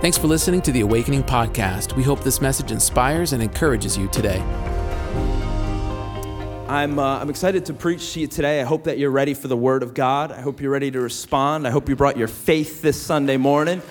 Thanks 0.00 0.16
for 0.16 0.28
listening 0.28 0.62
to 0.62 0.72
the 0.72 0.80
Awakening 0.80 1.24
Podcast. 1.24 1.94
We 1.94 2.02
hope 2.02 2.24
this 2.24 2.40
message 2.40 2.72
inspires 2.72 3.34
and 3.34 3.42
encourages 3.42 3.98
you 3.98 4.08
today. 4.08 4.40
I'm, 6.68 6.98
uh, 6.98 7.18
I'm 7.18 7.28
excited 7.28 7.66
to 7.66 7.74
preach 7.74 8.14
to 8.14 8.20
you 8.20 8.26
today. 8.26 8.62
I 8.62 8.64
hope 8.64 8.84
that 8.84 8.96
you're 8.96 9.10
ready 9.10 9.34
for 9.34 9.48
the 9.48 9.58
Word 9.58 9.82
of 9.82 9.92
God. 9.92 10.32
I 10.32 10.40
hope 10.40 10.62
you're 10.62 10.70
ready 10.70 10.90
to 10.90 11.00
respond. 11.02 11.66
I 11.66 11.70
hope 11.70 11.86
you 11.86 11.96
brought 11.96 12.16
your 12.16 12.28
faith 12.28 12.80
this 12.80 12.98
Sunday 12.98 13.36
morning. 13.36 13.82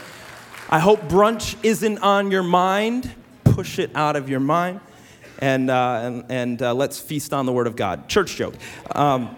I 0.68 0.80
hope 0.80 1.02
brunch 1.02 1.56
isn't 1.62 2.00
on 2.00 2.32
your 2.32 2.42
mind. 2.42 3.14
Push 3.44 3.78
it 3.78 3.92
out 3.94 4.16
of 4.16 4.30
your 4.30 4.40
mind. 4.40 4.80
And, 5.38 5.70
uh, 5.70 6.00
and, 6.02 6.26
and 6.30 6.62
uh, 6.64 6.74
let's 6.74 7.00
feast 7.00 7.34
on 7.34 7.46
the 7.46 7.54
Word 7.54 7.68
of 7.68 7.76
God. 7.76 8.10
Church 8.10 8.36
joke. 8.36 8.56
Um, 8.96 9.38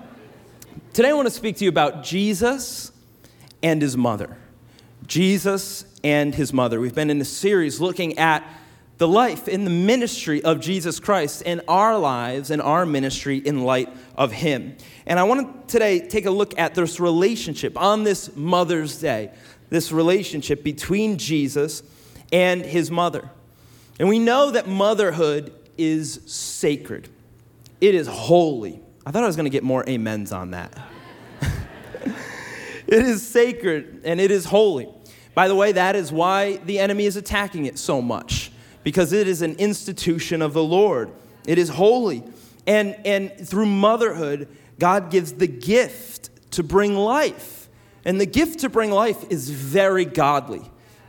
today 0.93 1.09
I 1.09 1.13
want 1.13 1.27
to 1.27 1.33
speak 1.33 1.57
to 1.57 1.65
you 1.65 1.69
about 1.69 2.03
Jesus 2.03 2.93
and 3.61 3.81
his 3.81 3.97
mother. 3.97 4.37
Jesus 5.05 5.83
and 6.03 6.33
his 6.35 6.53
mother. 6.53 6.79
We've 6.79 6.95
been 6.95 7.09
in 7.09 7.21
a 7.21 7.25
series 7.25 7.79
looking 7.79 8.17
at 8.17 8.43
the 8.97 9.07
life 9.07 9.47
in 9.47 9.63
the 9.63 9.71
ministry 9.71 10.43
of 10.43 10.59
Jesus 10.59 10.99
Christ 10.99 11.41
and 11.45 11.61
our 11.67 11.97
lives 11.97 12.51
and 12.51 12.61
our 12.61 12.85
ministry 12.85 13.37
in 13.37 13.63
light 13.63 13.89
of 14.15 14.31
him. 14.31 14.77
And 15.07 15.19
I 15.19 15.23
want 15.23 15.67
to 15.67 15.73
today 15.73 16.07
take 16.07 16.27
a 16.27 16.31
look 16.31 16.57
at 16.59 16.75
this 16.75 16.99
relationship 16.99 17.75
on 17.79 18.03
this 18.03 18.35
Mother's 18.35 18.99
Day, 18.99 19.31
this 19.69 19.91
relationship 19.91 20.63
between 20.63 21.17
Jesus 21.17 21.81
and 22.31 22.63
his 22.63 22.91
mother. 22.91 23.27
And 23.99 24.07
we 24.07 24.19
know 24.19 24.51
that 24.51 24.67
motherhood 24.67 25.51
is 25.79 26.21
sacred, 26.27 27.09
it 27.79 27.95
is 27.95 28.07
holy. 28.07 28.81
I 29.03 29.09
thought 29.09 29.23
I 29.23 29.27
was 29.27 29.35
going 29.35 29.45
to 29.45 29.49
get 29.49 29.63
more 29.63 29.87
amens 29.89 30.31
on 30.31 30.51
that. 30.51 30.77
it 32.85 33.03
is 33.03 33.27
sacred 33.27 34.01
and 34.03 34.21
it 34.21 34.29
is 34.29 34.45
holy. 34.45 34.87
By 35.33 35.47
the 35.47 35.55
way, 35.55 35.71
that 35.71 35.95
is 35.95 36.11
why 36.11 36.57
the 36.57 36.79
enemy 36.79 37.05
is 37.05 37.15
attacking 37.15 37.65
it 37.65 37.79
so 37.79 38.01
much, 38.01 38.51
because 38.83 39.13
it 39.13 39.27
is 39.27 39.41
an 39.41 39.55
institution 39.55 40.41
of 40.41 40.53
the 40.53 40.63
Lord. 40.63 41.11
It 41.47 41.57
is 41.57 41.69
holy. 41.69 42.23
And, 42.67 42.95
and 43.05 43.31
through 43.37 43.65
motherhood, 43.65 44.47
God 44.77 45.09
gives 45.09 45.33
the 45.33 45.47
gift 45.47 46.29
to 46.51 46.63
bring 46.63 46.95
life. 46.95 47.69
And 48.03 48.19
the 48.19 48.25
gift 48.25 48.59
to 48.59 48.69
bring 48.69 48.91
life 48.91 49.25
is 49.29 49.49
very 49.49 50.05
godly. 50.05 50.61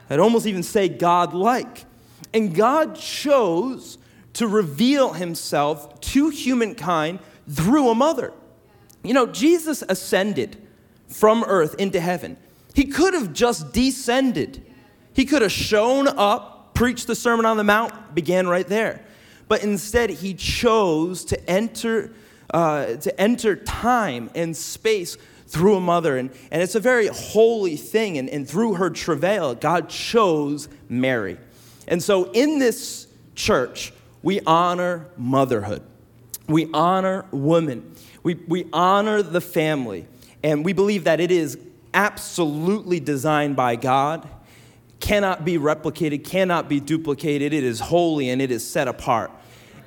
I'd 0.08 0.20
almost 0.20 0.46
even 0.46 0.62
say 0.62 0.88
God-like. 0.88 1.84
And 2.32 2.54
God 2.54 2.94
chose 2.94 3.98
to 4.34 4.46
reveal 4.46 5.12
himself 5.12 6.00
to 6.00 6.30
humankind 6.30 7.18
through 7.50 7.90
a 7.90 7.94
mother. 7.94 8.32
You 9.02 9.14
know, 9.14 9.26
Jesus 9.26 9.82
ascended 9.88 10.56
from 11.08 11.44
earth 11.44 11.74
into 11.78 12.00
heaven. 12.00 12.36
He 12.74 12.84
could 12.84 13.14
have 13.14 13.32
just 13.32 13.72
descended. 13.72 14.64
He 15.14 15.24
could 15.24 15.42
have 15.42 15.52
shown 15.52 16.08
up, 16.08 16.74
preached 16.74 17.06
the 17.06 17.14
Sermon 17.14 17.44
on 17.44 17.56
the 17.56 17.64
Mount, 17.64 18.14
began 18.14 18.46
right 18.46 18.66
there. 18.66 19.04
But 19.48 19.62
instead, 19.62 20.10
he 20.10 20.34
chose 20.34 21.24
to 21.26 21.50
enter, 21.50 22.12
uh, 22.52 22.94
to 22.96 23.20
enter 23.20 23.56
time 23.56 24.30
and 24.34 24.56
space 24.56 25.18
through 25.46 25.76
a 25.76 25.80
mother. 25.80 26.16
And, 26.16 26.30
and 26.50 26.62
it's 26.62 26.74
a 26.74 26.80
very 26.80 27.08
holy 27.08 27.76
thing. 27.76 28.16
And, 28.16 28.30
and 28.30 28.48
through 28.48 28.74
her 28.74 28.88
travail, 28.88 29.54
God 29.54 29.90
chose 29.90 30.68
Mary. 30.88 31.36
And 31.86 32.02
so 32.02 32.30
in 32.32 32.58
this 32.58 33.06
church, 33.34 33.92
we 34.22 34.40
honor 34.46 35.08
motherhood, 35.16 35.82
we 36.46 36.70
honor 36.72 37.26
women, 37.32 37.94
we, 38.22 38.34
we 38.34 38.66
honor 38.72 39.22
the 39.22 39.40
family. 39.40 40.06
And 40.44 40.64
we 40.64 40.72
believe 40.72 41.04
that 41.04 41.20
it 41.20 41.30
is 41.30 41.58
absolutely 41.94 43.00
designed 43.00 43.56
by 43.56 43.76
God, 43.76 44.28
cannot 45.00 45.44
be 45.44 45.58
replicated, 45.58 46.24
cannot 46.24 46.68
be 46.68 46.80
duplicated. 46.80 47.52
It 47.52 47.64
is 47.64 47.80
holy 47.80 48.30
and 48.30 48.40
it 48.40 48.50
is 48.50 48.68
set 48.68 48.88
apart. 48.88 49.30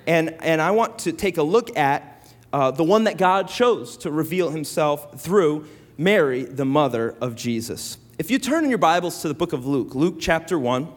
And, 0.08 0.36
and 0.42 0.62
I 0.62 0.72
want 0.72 1.00
to 1.00 1.12
take 1.12 1.38
a 1.38 1.44
look 1.44 1.76
at 1.78 2.34
uh, 2.54 2.72
the 2.72 2.84
one 2.84 3.06
that 3.06 3.18
God 3.18 3.48
chose 3.48 3.98
to 3.98 4.12
reveal 4.12 4.50
himself 4.50 5.20
through 5.20 5.68
Mary, 5.98 6.44
the 6.44 6.66
mother 6.66 7.16
of 7.22 7.36
Jesus. 7.36 7.98
If 8.20 8.30
you 8.30 8.40
turn 8.40 8.64
in 8.64 8.70
your 8.70 8.80
Bibles 8.80 9.22
to 9.22 9.28
the 9.28 9.34
book 9.34 9.54
of 9.54 9.66
Luke, 9.66 9.96
Luke 9.96 10.16
chapter 10.20 10.60
1, 10.60 10.88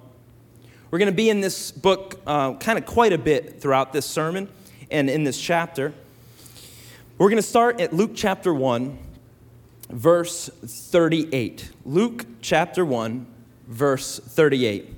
we're 0.90 0.98
going 0.98 1.10
to 1.10 1.16
be 1.16 1.30
in 1.30 1.40
this 1.40 1.70
book 1.70 2.20
uh, 2.26 2.54
kind 2.54 2.78
of 2.78 2.86
quite 2.86 3.12
a 3.12 3.18
bit 3.18 3.60
throughout 3.60 3.92
this 3.92 4.06
sermon 4.06 4.48
and 4.90 5.10
in 5.10 5.24
this 5.24 5.40
chapter. 5.40 5.92
We're 7.18 7.28
going 7.28 7.42
to 7.42 7.48
start 7.48 7.80
at 7.80 7.92
Luke 7.92 8.12
chapter 8.14 8.54
1, 8.54 8.98
verse 9.90 10.50
38. 10.64 11.70
Luke 11.84 12.26
chapter 12.40 12.84
1, 12.84 13.26
verse 13.66 14.18
38. 14.18 14.94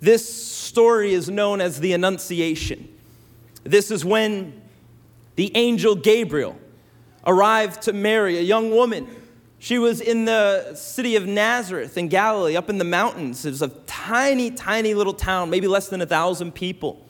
This 0.00 0.28
story 0.32 1.14
is 1.14 1.28
known 1.28 1.60
as 1.60 1.80
the 1.80 1.92
Annunciation. 1.92 2.88
This 3.62 3.90
is 3.90 4.04
when 4.04 4.60
the 5.36 5.54
angel 5.56 5.94
Gabriel 5.94 6.58
arrived 7.26 7.82
to 7.82 7.92
Mary, 7.92 8.38
a 8.38 8.42
young 8.42 8.70
woman. 8.70 9.08
She 9.58 9.78
was 9.78 10.00
in 10.00 10.26
the 10.26 10.74
city 10.74 11.16
of 11.16 11.26
Nazareth 11.26 11.96
in 11.96 12.08
Galilee, 12.08 12.56
up 12.56 12.68
in 12.68 12.76
the 12.76 12.84
mountains. 12.84 13.46
It 13.46 13.50
was 13.50 13.62
a 13.62 13.68
tiny, 13.86 14.50
tiny 14.50 14.92
little 14.92 15.14
town, 15.14 15.48
maybe 15.48 15.66
less 15.66 15.88
than 15.88 16.02
a 16.02 16.06
thousand 16.06 16.52
people. 16.52 17.02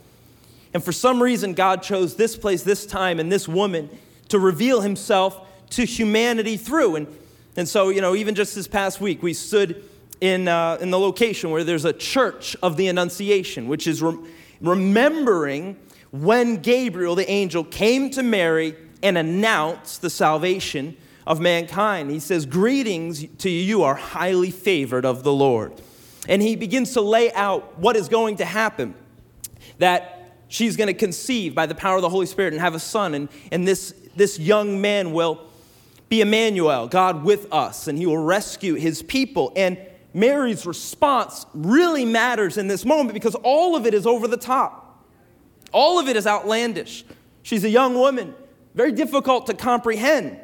And 0.73 0.83
for 0.83 0.93
some 0.93 1.23
reason, 1.23 1.55
God 1.55 1.83
chose 1.83 2.15
this 2.15 2.37
place, 2.37 2.63
this 2.63 2.87
time, 2.87 3.19
and 3.19 3.31
this 3.31 3.49
woman 3.49 3.91
to 4.29 4.39
reveal 4.39 4.81
himself 4.81 5.41
to 5.71 5.85
humanity 5.85 6.57
through. 6.57 6.97
And, 6.97 7.19
and 7.57 7.69
so, 7.69 7.89
you 7.89 8.01
know, 8.01 8.15
even 8.15 8.35
just 8.35 8.55
this 8.55 8.69
past 8.69 9.01
week, 9.01 9.23
we 9.23 9.35
stood 9.35 9.85
in, 10.21 10.49
uh, 10.49 10.79
in 10.81 10.91
the 10.91 10.99
location 10.99 11.51
where 11.51 11.65
there's 11.65 11.85
a 11.85 11.93
church 11.93 12.57
of 12.63 12.77
the 12.77 12.89
Annunciation, 12.89 13.69
which 13.69 13.87
is 13.87 14.03
re- 14.03 14.17
remembering 14.61 15.77
when 16.11 16.59
Gabriel, 16.59 17.15
the 17.15 17.29
angel, 17.31 17.65
came 17.65 18.11
to 18.11 18.23
Mary 18.23 18.77
and 19.03 19.19
announced 19.19 20.01
the 20.01 20.11
salvation 20.11 20.97
of 21.27 21.41
mankind. 21.41 22.11
He 22.11 22.21
says, 22.21 22.47
Greetings 22.47 23.27
to 23.39 23.51
you, 23.51 23.61
you 23.61 23.83
are 23.83 23.95
highly 23.95 24.51
favored 24.51 25.05
of 25.05 25.25
the 25.25 25.33
Lord. 25.33 25.73
And 26.29 26.41
he 26.41 26.57
begins 26.57 26.93
to 26.95 27.01
lay 27.01 27.33
out 27.33 27.79
what 27.79 27.97
is 27.97 28.09
going 28.09 28.37
to 28.37 28.45
happen 28.45 28.95
that 29.79 30.37
she's 30.49 30.77
going 30.77 30.89
to 30.89 30.95
conceive 30.95 31.55
by 31.55 31.67
the 31.67 31.75
power 31.75 31.97
of 31.97 32.03
the 32.03 32.09
Holy 32.09 32.27
Spirit 32.27 32.53
and 32.53 32.61
have 32.61 32.75
a 32.75 32.81
son, 32.81 33.15
and, 33.15 33.29
and 33.51 33.67
this, 33.67 33.95
this 34.17 34.39
young 34.39 34.81
man 34.81 35.13
will 35.13 35.49
be 36.09 36.21
Emmanuel, 36.21 36.87
God 36.87 37.25
with 37.25 37.53
us, 37.53 37.89
and 37.89 37.99
he 37.99 38.07
will 38.07 38.19
rescue 38.19 38.75
his 38.75 39.03
people. 39.03 39.53
And 39.57 39.79
Mary's 40.13 40.65
response 40.65 41.47
really 41.55 42.05
matters 42.05 42.57
in 42.57 42.69
this 42.69 42.85
moment 42.85 43.15
because 43.15 43.35
all 43.37 43.75
of 43.75 43.87
it 43.87 43.95
is 43.95 44.07
over 44.07 44.29
the 44.29 44.37
top. 44.37 45.05
All 45.73 45.99
of 45.99 46.09
it 46.09 46.17
is 46.17 46.27
outlandish. 46.27 47.05
She's 47.43 47.65
a 47.65 47.69
young 47.69 47.95
woman, 47.95 48.35
very 48.75 48.93
difficult 48.93 49.47
to 49.47 49.55
comprehend, 49.55 50.39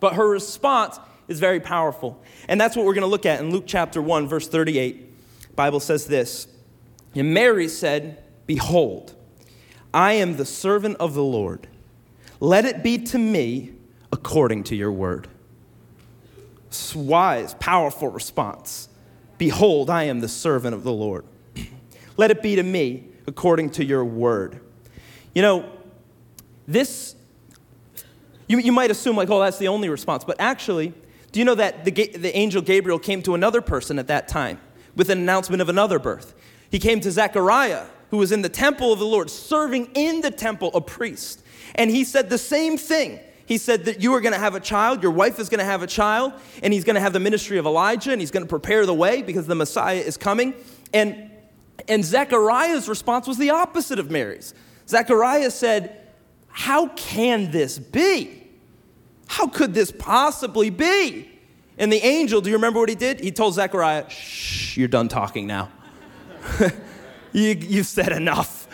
but 0.00 0.14
her 0.14 0.28
response 0.28 0.98
is 1.28 1.38
very 1.38 1.60
powerful. 1.60 2.20
And 2.48 2.60
that's 2.60 2.76
what 2.76 2.84
we're 2.84 2.94
going 2.94 3.02
to 3.02 3.08
look 3.08 3.26
at 3.26 3.40
in 3.40 3.50
Luke 3.50 3.64
chapter 3.66 4.02
1, 4.02 4.26
verse 4.26 4.48
38. 4.48 5.14
The 5.42 5.54
Bible 5.54 5.80
says 5.80 6.06
this 6.06 6.48
And 7.14 7.32
Mary 7.32 7.68
said, 7.68 8.22
Behold, 8.46 9.14
I 9.94 10.14
am 10.14 10.36
the 10.36 10.44
servant 10.44 10.96
of 10.98 11.14
the 11.14 11.22
Lord. 11.22 11.68
Let 12.40 12.64
it 12.64 12.82
be 12.82 12.98
to 12.98 13.18
me 13.18 13.74
according 14.12 14.64
to 14.64 14.76
your 14.76 14.92
word. 14.92 15.28
Wise, 16.94 17.54
powerful 17.54 18.08
response. 18.08 18.88
Behold, 19.38 19.88
I 19.88 20.04
am 20.04 20.20
the 20.20 20.28
servant 20.28 20.74
of 20.74 20.82
the 20.82 20.92
Lord. 20.92 21.24
Let 22.16 22.30
it 22.30 22.42
be 22.42 22.56
to 22.56 22.62
me 22.62 23.04
according 23.26 23.70
to 23.70 23.84
your 23.84 24.04
word. 24.04 24.60
You 25.34 25.42
know, 25.42 25.70
this, 26.66 27.14
you, 28.48 28.58
you 28.58 28.72
might 28.72 28.90
assume, 28.90 29.16
like, 29.16 29.30
oh, 29.30 29.40
that's 29.40 29.58
the 29.58 29.68
only 29.68 29.88
response. 29.88 30.24
But 30.24 30.36
actually, 30.40 30.92
do 31.32 31.38
you 31.38 31.44
know 31.44 31.54
that 31.54 31.84
the, 31.84 31.90
the 31.90 32.36
angel 32.36 32.60
Gabriel 32.60 32.98
came 32.98 33.22
to 33.22 33.34
another 33.34 33.60
person 33.60 33.98
at 33.98 34.08
that 34.08 34.28
time 34.28 34.60
with 34.96 35.10
an 35.10 35.18
announcement 35.18 35.62
of 35.62 35.68
another 35.68 35.98
birth? 35.98 36.34
He 36.70 36.78
came 36.78 37.00
to 37.00 37.10
Zechariah, 37.10 37.86
who 38.10 38.16
was 38.16 38.32
in 38.32 38.42
the 38.42 38.48
temple 38.48 38.92
of 38.92 38.98
the 38.98 39.06
Lord, 39.06 39.30
serving 39.30 39.90
in 39.94 40.20
the 40.20 40.30
temple, 40.30 40.70
a 40.74 40.80
priest. 40.80 41.42
And 41.74 41.90
he 41.90 42.04
said 42.04 42.30
the 42.30 42.38
same 42.38 42.76
thing 42.76 43.20
he 43.48 43.56
said 43.56 43.86
that 43.86 44.02
you 44.02 44.12
are 44.12 44.20
going 44.20 44.34
to 44.34 44.38
have 44.38 44.54
a 44.54 44.60
child, 44.60 45.02
your 45.02 45.10
wife 45.10 45.38
is 45.38 45.48
going 45.48 45.60
to 45.60 45.64
have 45.64 45.82
a 45.82 45.86
child, 45.86 46.34
and 46.62 46.70
he's 46.70 46.84
going 46.84 46.96
to 46.96 47.00
have 47.00 47.14
the 47.14 47.18
ministry 47.18 47.56
of 47.56 47.64
Elijah, 47.64 48.12
and 48.12 48.20
he's 48.20 48.30
going 48.30 48.44
to 48.44 48.48
prepare 48.48 48.84
the 48.84 48.92
way 48.92 49.22
because 49.22 49.46
the 49.46 49.54
Messiah 49.54 49.96
is 49.96 50.18
coming. 50.18 50.52
And, 50.92 51.30
and 51.88 52.04
Zechariah's 52.04 52.90
response 52.90 53.26
was 53.26 53.38
the 53.38 53.48
opposite 53.48 53.98
of 53.98 54.10
Mary's. 54.10 54.52
Zechariah 54.86 55.50
said, 55.50 55.98
How 56.48 56.88
can 56.88 57.50
this 57.50 57.78
be? 57.78 58.46
How 59.28 59.46
could 59.46 59.72
this 59.72 59.92
possibly 59.92 60.68
be? 60.68 61.30
And 61.78 61.90
the 61.90 62.04
angel, 62.04 62.42
do 62.42 62.50
you 62.50 62.56
remember 62.56 62.80
what 62.80 62.90
he 62.90 62.96
did? 62.96 63.18
He 63.20 63.32
told 63.32 63.54
Zechariah, 63.54 64.10
Shh, 64.10 64.76
you're 64.76 64.88
done 64.88 65.08
talking 65.08 65.46
now. 65.46 65.70
you, 67.32 67.56
you've 67.58 67.86
said 67.86 68.12
enough. 68.12 68.68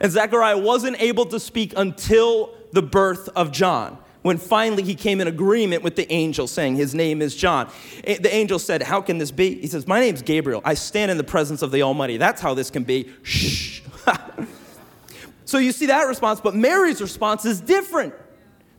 And 0.00 0.10
Zechariah 0.10 0.58
wasn't 0.58 1.00
able 1.00 1.26
to 1.26 1.38
speak 1.38 1.72
until 1.76 2.52
the 2.72 2.82
birth 2.82 3.28
of 3.30 3.52
John, 3.52 3.98
when 4.22 4.38
finally 4.38 4.82
he 4.82 4.94
came 4.94 5.20
in 5.20 5.28
agreement 5.28 5.82
with 5.82 5.96
the 5.96 6.10
angel 6.12 6.46
saying 6.46 6.76
his 6.76 6.94
name 6.94 7.20
is 7.20 7.34
John. 7.36 7.70
Eh, 8.04 8.18
the 8.20 8.32
angel 8.32 8.58
said, 8.58 8.82
How 8.82 9.00
can 9.00 9.18
this 9.18 9.30
be? 9.30 9.60
He 9.60 9.66
says, 9.66 9.86
My 9.86 10.00
name's 10.00 10.22
Gabriel. 10.22 10.62
I 10.64 10.74
stand 10.74 11.10
in 11.10 11.16
the 11.16 11.24
presence 11.24 11.62
of 11.62 11.70
the 11.72 11.82
Almighty. 11.82 12.16
That's 12.16 12.40
how 12.40 12.54
this 12.54 12.70
can 12.70 12.84
be. 12.84 13.12
Shh. 13.22 13.82
so 15.44 15.58
you 15.58 15.72
see 15.72 15.86
that 15.86 16.04
response, 16.04 16.40
but 16.40 16.54
Mary's 16.54 17.00
response 17.00 17.44
is 17.44 17.60
different. 17.60 18.14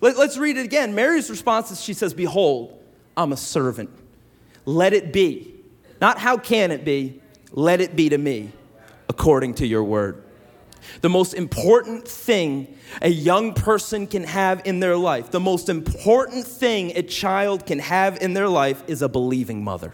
Let, 0.02 0.18
us 0.18 0.38
read 0.38 0.58
it 0.58 0.66
again. 0.66 0.96
Mary's 0.96 1.30
response 1.30 1.72
is 1.72 1.82
she 1.82 1.94
says, 1.94 2.14
Behold, 2.14 2.80
I'm 3.16 3.32
a 3.32 3.38
servant. 3.38 3.90
Let 4.66 4.94
it 4.94 5.14
be. 5.14 5.54
Not 6.02 6.18
how 6.18 6.38
can 6.38 6.72
it 6.72 6.84
be, 6.84 7.22
let 7.52 7.80
it 7.80 7.96
be 7.96 8.10
to 8.10 8.18
me 8.18 8.52
according 9.08 9.56
to 9.56 9.68
your 9.68 9.84
word. 9.84 10.23
The 11.02 11.10
most 11.10 11.34
important 11.34 12.08
thing 12.08 12.78
a 13.02 13.10
young 13.10 13.54
person 13.54 14.08
can 14.08 14.24
have 14.24 14.62
in 14.66 14.80
their 14.80 14.98
life, 14.98 15.32
the 15.32 15.40
most 15.40 15.70
important 15.70 16.46
thing 16.46 16.92
a 16.96 17.04
child 17.04 17.66
can 17.66 17.80
have 17.80 18.22
in 18.22 18.34
their 18.34 18.50
life 18.50 18.84
is 18.88 19.02
a 19.02 19.10
believing 19.10 19.64
mother. 19.64 19.94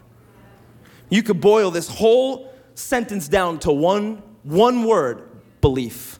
You 1.10 1.24
could 1.24 1.42
boil 1.42 1.72
this 1.72 1.90
whole 1.90 2.54
sentence 2.76 3.28
down 3.28 3.60
to 3.60 3.72
one, 3.72 4.22
one 4.44 4.84
word 4.84 5.24
belief. 5.62 6.20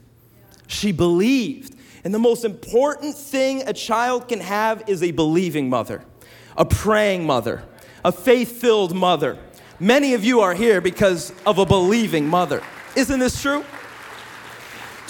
She 0.66 0.92
believed. 0.92 1.76
And 2.04 2.14
the 2.14 2.18
most 2.18 2.44
important 2.44 3.14
thing 3.14 3.62
a 3.66 3.72
child 3.72 4.28
can 4.28 4.40
have 4.40 4.88
is 4.88 5.02
a 5.02 5.10
believing 5.10 5.68
mother, 5.68 6.02
a 6.56 6.64
praying 6.64 7.26
mother, 7.26 7.62
a 8.04 8.12
faith 8.12 8.60
filled 8.60 8.94
mother. 8.94 9.38
Many 9.78 10.14
of 10.14 10.24
you 10.24 10.40
are 10.40 10.54
here 10.54 10.80
because 10.80 11.32
of 11.46 11.58
a 11.58 11.66
believing 11.66 12.26
mother. 12.28 12.62
Isn't 12.96 13.20
this 13.20 13.40
true? 13.40 13.64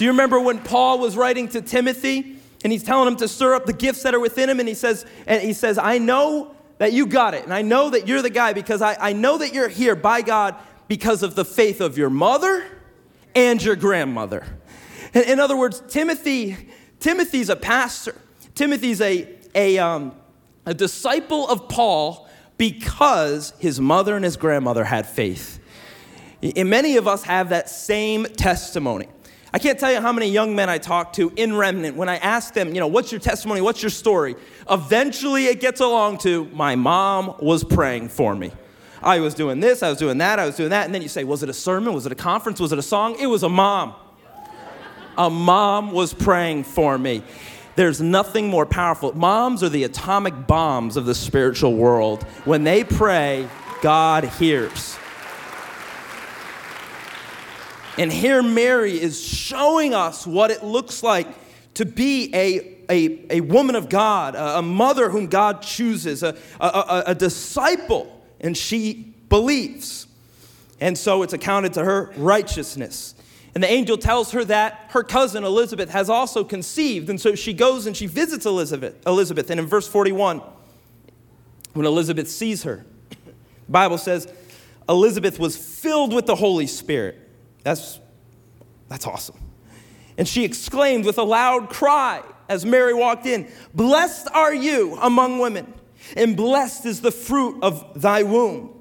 Do 0.01 0.07
you 0.07 0.13
remember 0.13 0.41
when 0.41 0.61
Paul 0.61 0.99
was 0.99 1.15
writing 1.15 1.47
to 1.49 1.61
Timothy 1.61 2.39
and 2.65 2.73
he's 2.73 2.83
telling 2.83 3.07
him 3.07 3.17
to 3.17 3.29
stir 3.29 3.55
up 3.55 3.67
the 3.67 3.75
gifts 3.75 4.03
that 4.05 4.15
are 4.15 4.19
within 4.19 4.49
him 4.49 4.59
and 4.59 4.67
he 4.67 4.73
says 4.73 5.05
and 5.27 5.43
he 5.43 5.53
says, 5.53 5.77
"I 5.77 5.99
know 5.99 6.55
that 6.79 6.95
you 6.95 7.05
got 7.05 7.35
it 7.35 7.45
and 7.45 7.53
I 7.53 7.61
know 7.61 7.91
that 7.91 8.09
you're 8.09 8.23
the 8.23 8.31
guy 8.31 8.55
because 8.55 8.81
I, 8.81 8.97
I 8.99 9.13
know 9.13 9.37
that 9.37 9.53
you're 9.53 9.69
here 9.69 9.95
by 9.95 10.23
God 10.23 10.57
because 10.89 11.23
of 11.23 11.35
the 11.35 11.45
faith 11.45 11.83
of 11.83 11.99
your 11.99 12.09
mother 12.09 12.65
and 13.35 13.63
your 13.63 13.77
grandmother." 13.77 14.47
In, 15.13 15.25
in 15.25 15.39
other 15.39 15.55
words, 15.55 15.83
Timothy 15.87 16.57
Timothy's 16.99 17.51
a 17.51 17.57
pastor. 17.57 18.15
Timothy's 18.55 19.03
a 19.03 19.29
a 19.55 19.77
um, 19.77 20.15
a 20.65 20.73
disciple 20.73 21.47
of 21.47 21.69
Paul 21.69 22.27
because 22.57 23.53
his 23.59 23.79
mother 23.79 24.17
and 24.17 24.25
his 24.25 24.39
grandmother 24.39 24.85
had 24.85 25.07
faith. 25.07 25.61
And 26.41 26.71
many 26.71 26.97
of 26.97 27.07
us 27.07 27.25
have 27.25 27.51
that 27.51 27.69
same 27.69 28.25
testimony. 28.25 29.09
I 29.53 29.59
can't 29.59 29.79
tell 29.79 29.91
you 29.91 30.01
how 30.01 30.13
many 30.13 30.29
young 30.29 30.55
men 30.55 30.69
I 30.69 30.79
talk 30.79 31.13
to 31.15 31.33
in 31.35 31.57
Remnant 31.57 31.97
when 31.97 32.09
I 32.09 32.19
ask 32.19 32.55
them, 32.55 32.69
you 32.69 32.79
know, 32.79 32.87
what's 32.87 33.11
your 33.11 33.21
testimony? 33.21 33.61
What's 33.61 33.83
your 33.83 33.91
story? 33.91 34.37
Eventually 34.71 35.47
it 35.47 35.61
gets 35.61 35.81
along 35.81 36.19
to, 36.19 36.45
my 36.53 36.77
mom 36.77 37.35
was 37.41 37.65
praying 37.65 38.11
for 38.11 38.37
me. 38.37 38.53
I 39.03 39.19
was 39.21 39.35
doing 39.35 39.61
this, 39.61 39.83
I 39.83 39.89
was 39.89 39.99
doing 39.99 40.19
that, 40.19 40.39
I 40.39 40.47
was 40.47 40.57
doing 40.57 40.71
that. 40.71 40.85
And 40.85 40.95
then 40.95 41.03
you 41.03 41.09
say, 41.09 41.25
was 41.25 41.43
it 41.43 41.49
a 41.49 41.55
sermon? 41.55 41.95
Was 41.95 42.07
it 42.07 42.13
a 42.13 42.17
conference? 42.17 42.61
Was 42.61 42.71
it 42.73 42.79
a 42.79 42.83
song? 42.83 43.17
It 43.19 43.27
was 43.27 43.43
a 43.43 43.49
mom. 43.49 43.95
A 45.19 45.29
mom 45.29 45.91
was 45.91 46.15
praying 46.15 46.65
for 46.65 46.97
me. 46.97 47.23
There's 47.77 48.01
nothing 48.01 48.49
more 48.49 48.67
powerful. 48.67 49.13
Moms 49.17 49.63
are 49.63 49.69
the 49.69 49.85
atomic 49.85 50.47
bombs 50.47 50.97
of 50.97 51.07
the 51.07 51.15
spiritual 51.15 51.75
world. 51.75 52.23
When 52.45 52.63
they 52.63 52.85
pray, 52.85 53.49
God 53.83 54.25
hears. 54.25 54.97
And 57.99 58.13
here 58.13 58.43
Mary 58.43 59.01
is 59.01 59.23
showing 59.23 59.95
us 59.95 60.27
what 60.27 60.51
it 60.51 60.63
looks 60.63 61.03
like 61.03 61.27
to 61.75 61.85
be 61.85 62.31
a, 62.35 62.77
a, 62.91 63.39
a 63.39 63.41
woman 63.41 63.77
of 63.77 63.89
God, 63.89 64.35
a, 64.35 64.59
a 64.59 64.63
mother 64.63 65.11
whom 65.11 65.27
God 65.27 65.63
chooses, 65.63 66.23
a, 66.23 66.37
a, 66.61 67.05
a 67.09 67.15
disciple, 67.15 68.23
and 68.41 68.57
she 68.57 69.15
believes. 69.29 70.07
And 70.81 70.97
so 70.97 71.23
it's 71.23 71.33
accounted 71.33 71.75
to 71.75 71.85
her 71.85 72.13
righteousness. 72.17 73.15
And 73.55 73.65
the 73.65 73.71
angel 73.71 73.99
tells 73.99 74.33
her 74.33 74.45
that 74.45 74.87
her 74.91 75.03
cousin 75.03 75.45
Elizabeth 75.45 75.91
has 75.91 76.09
also 76.09 76.45
conceived. 76.45 77.11
And 77.11 77.21
so 77.21 77.35
she 77.35 77.53
goes 77.53 77.87
and 77.87 77.97
she 77.97 78.07
visits 78.07 78.47
Elizabeth. 78.47 79.05
Elizabeth. 79.07 79.51
And 79.51 79.59
in 79.59 79.67
verse 79.67 79.89
41, 79.89 80.41
when 81.75 81.87
Elizabeth 81.87 82.29
sees 82.29 82.63
her, 82.63 82.85
the 83.11 83.73
Bible 83.73 83.99
says 83.99 84.33
Elizabeth 84.89 85.39
was 85.39 85.57
filled 85.57 86.15
with 86.15 86.27
the 86.27 86.37
Holy 86.37 86.67
Spirit. 86.67 87.20
That's, 87.63 88.01
that's 88.89 89.07
awesome. 89.07 89.39
And 90.17 90.27
she 90.27 90.45
exclaimed 90.45 91.05
with 91.05 91.19
a 91.19 91.23
loud 91.23 91.71
cry 91.71 92.23
as 92.49 92.67
Mary 92.67 92.93
walked 92.93 93.27
in 93.27 93.49
Blessed 93.75 94.29
are 94.35 94.55
you 94.55 94.99
among 95.01 95.39
women, 95.39 95.73
and 96.17 96.37
blessed 96.37 96.87
is 96.87 97.01
the 97.01 97.13
fruit 97.13 97.59
of 97.63 98.01
thy 98.01 98.23
womb. 98.23 98.77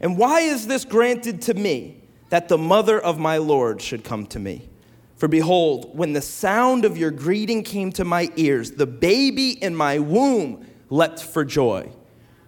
And 0.00 0.18
why 0.18 0.40
is 0.40 0.66
this 0.66 0.84
granted 0.84 1.42
to 1.42 1.54
me 1.54 2.02
that 2.28 2.48
the 2.48 2.58
mother 2.58 3.00
of 3.00 3.18
my 3.18 3.38
Lord 3.38 3.80
should 3.80 4.04
come 4.04 4.26
to 4.26 4.38
me? 4.38 4.68
For 5.16 5.28
behold, 5.28 5.96
when 5.96 6.12
the 6.12 6.20
sound 6.20 6.84
of 6.84 6.98
your 6.98 7.10
greeting 7.10 7.62
came 7.62 7.92
to 7.92 8.04
my 8.04 8.30
ears, 8.36 8.72
the 8.72 8.86
baby 8.86 9.50
in 9.50 9.74
my 9.74 9.98
womb 9.98 10.66
leapt 10.90 11.22
for 11.22 11.44
joy. 11.44 11.90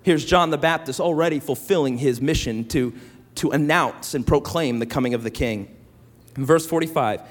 Here's 0.03 0.25
John 0.25 0.51
the 0.51 0.59
Baptist 0.59 1.01
already 1.01 1.41
fulfilling 1.41 1.99
his 1.99 2.21
mission 2.21 2.67
to, 2.69 2.93
to 3.37 3.51
announce 3.51 4.15
and 4.15 4.27
proclaim 4.27 4.79
the 4.79 4.87
coming 4.87 5.15
of 5.15 5.23
the 5.23 5.31
king. 5.31 5.76
Verse 6.37 6.67
45, 6.67 7.23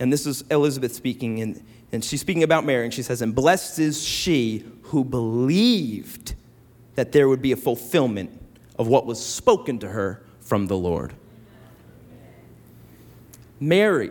and 0.00 0.12
this 0.12 0.26
is 0.26 0.42
Elizabeth 0.50 0.94
speaking, 0.94 1.40
and, 1.40 1.64
and 1.92 2.04
she's 2.04 2.20
speaking 2.20 2.42
about 2.42 2.66
Mary, 2.66 2.84
and 2.84 2.92
she 2.92 3.02
says, 3.02 3.22
And 3.22 3.34
blessed 3.34 3.78
is 3.78 4.02
she 4.02 4.64
who 4.82 5.04
believed 5.04 6.34
that 6.94 7.12
there 7.12 7.28
would 7.28 7.40
be 7.40 7.52
a 7.52 7.56
fulfillment 7.56 8.38
of 8.78 8.86
what 8.86 9.06
was 9.06 9.24
spoken 9.24 9.78
to 9.78 9.88
her 9.88 10.22
from 10.40 10.66
the 10.66 10.76
Lord. 10.76 11.14
Mary, 13.60 14.10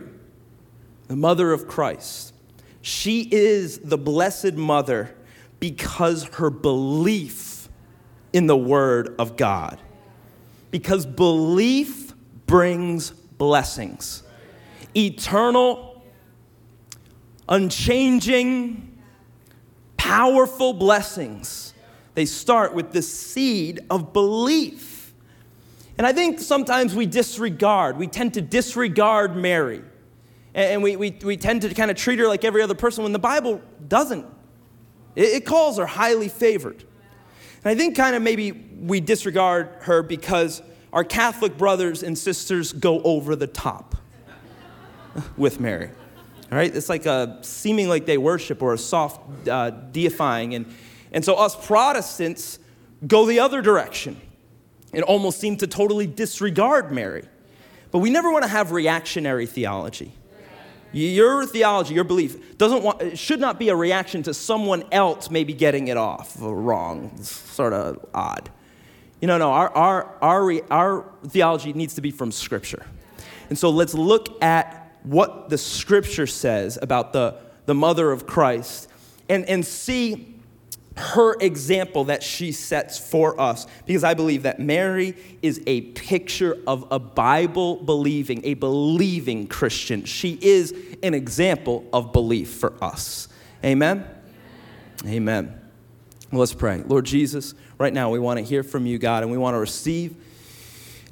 the 1.06 1.16
mother 1.16 1.52
of 1.52 1.68
Christ, 1.68 2.34
she 2.82 3.28
is 3.30 3.78
the 3.78 3.98
blessed 3.98 4.54
mother 4.54 5.14
because 5.60 6.24
her 6.34 6.50
belief 6.50 7.68
in 8.32 8.46
the 8.46 8.56
Word 8.56 9.14
of 9.18 9.36
God. 9.36 9.80
Because 10.70 11.06
belief 11.06 12.12
brings 12.46 13.14
blessings 13.44 14.22
eternal, 14.96 16.02
unchanging, 17.46 18.96
powerful 19.98 20.72
blessings. 20.72 21.74
They 22.14 22.24
start 22.24 22.74
with 22.74 22.92
the 22.92 23.02
seed 23.02 23.80
of 23.90 24.12
belief. 24.12 25.12
And 25.98 26.06
I 26.06 26.12
think 26.12 26.40
sometimes 26.40 26.94
we 26.94 27.06
disregard, 27.06 27.98
we 27.98 28.06
tend 28.06 28.34
to 28.34 28.40
disregard 28.40 29.36
Mary. 29.36 29.82
And 30.54 30.82
we, 30.82 30.96
we, 30.96 31.10
we 31.22 31.36
tend 31.36 31.62
to 31.62 31.74
kind 31.74 31.90
of 31.90 31.96
treat 31.96 32.20
her 32.20 32.28
like 32.28 32.44
every 32.44 32.62
other 32.62 32.74
person 32.74 33.02
when 33.02 33.12
the 33.12 33.18
Bible 33.18 33.60
doesn't. 33.88 34.24
It, 35.16 35.24
it 35.24 35.44
calls 35.44 35.76
her 35.76 35.86
highly 35.86 36.28
favored. 36.28 36.84
And 37.64 37.66
I 37.66 37.74
think 37.74 37.96
kind 37.96 38.14
of 38.14 38.22
maybe 38.22 38.52
we 38.52 39.00
disregard 39.00 39.68
her 39.80 40.02
because 40.02 40.62
our 40.94 41.04
Catholic 41.04 41.58
brothers 41.58 42.04
and 42.04 42.16
sisters 42.16 42.72
go 42.72 43.02
over 43.02 43.34
the 43.34 43.48
top 43.48 43.96
with 45.36 45.58
Mary. 45.58 45.90
All 46.52 46.56
right? 46.56 46.74
It's 46.74 46.88
like 46.88 47.04
a 47.04 47.40
seeming 47.42 47.88
like 47.88 48.06
they 48.06 48.16
worship 48.16 48.62
or 48.62 48.72
a 48.72 48.78
soft 48.78 49.48
uh, 49.48 49.70
deifying. 49.70 50.54
And, 50.54 50.72
and 51.10 51.24
so 51.24 51.34
us 51.34 51.66
Protestants 51.66 52.60
go 53.04 53.26
the 53.26 53.40
other 53.40 53.60
direction 53.60 54.20
and 54.92 55.02
almost 55.02 55.40
seem 55.40 55.56
to 55.58 55.66
totally 55.66 56.06
disregard 56.06 56.92
Mary. 56.92 57.24
But 57.90 57.98
we 57.98 58.08
never 58.08 58.30
want 58.30 58.44
to 58.44 58.48
have 58.48 58.70
reactionary 58.70 59.46
theology. 59.46 60.12
Your 60.92 61.44
theology, 61.44 61.94
your 61.94 62.04
belief, 62.04 62.56
doesn't 62.56 62.84
want, 62.84 63.18
should 63.18 63.40
not 63.40 63.58
be 63.58 63.68
a 63.68 63.74
reaction 63.74 64.22
to 64.22 64.32
someone 64.32 64.84
else 64.92 65.28
maybe 65.28 65.52
getting 65.52 65.88
it 65.88 65.96
off 65.96 66.36
wrong. 66.38 67.10
It's 67.16 67.32
sort 67.32 67.72
of 67.72 67.98
odd. 68.14 68.48
You 69.24 69.28
know, 69.28 69.38
no, 69.38 69.52
our, 69.52 69.74
our, 69.74 70.18
our, 70.20 70.52
our 70.70 71.06
theology 71.28 71.72
needs 71.72 71.94
to 71.94 72.02
be 72.02 72.10
from 72.10 72.30
Scripture. 72.30 72.84
And 73.48 73.58
so 73.58 73.70
let's 73.70 73.94
look 73.94 74.42
at 74.42 74.98
what 75.02 75.48
the 75.48 75.56
scripture 75.56 76.26
says 76.26 76.78
about 76.82 77.14
the, 77.14 77.36
the 77.64 77.74
mother 77.74 78.12
of 78.12 78.26
Christ 78.26 78.90
and, 79.30 79.46
and 79.46 79.64
see 79.64 80.34
her 80.98 81.38
example 81.40 82.04
that 82.04 82.22
she 82.22 82.52
sets 82.52 82.98
for 82.98 83.40
us 83.40 83.66
because 83.86 84.04
I 84.04 84.12
believe 84.12 84.42
that 84.42 84.60
Mary 84.60 85.16
is 85.40 85.62
a 85.66 85.80
picture 85.80 86.58
of 86.66 86.86
a 86.90 86.98
Bible 86.98 87.76
believing, 87.76 88.44
a 88.44 88.52
believing 88.52 89.46
Christian. 89.46 90.04
She 90.04 90.38
is 90.42 90.74
an 91.02 91.14
example 91.14 91.88
of 91.94 92.12
belief 92.12 92.50
for 92.50 92.74
us. 92.84 93.28
Amen? 93.64 94.06
Amen. 95.06 95.46
Well, 95.46 95.63
let's 96.38 96.54
pray. 96.54 96.82
Lord 96.86 97.04
Jesus, 97.04 97.54
right 97.78 97.92
now 97.92 98.10
we 98.10 98.18
want 98.18 98.38
to 98.38 98.44
hear 98.44 98.62
from 98.62 98.86
you, 98.86 98.98
God, 98.98 99.22
and 99.22 99.32
we 99.32 99.38
want 99.38 99.54
to 99.54 99.58
receive 99.58 100.16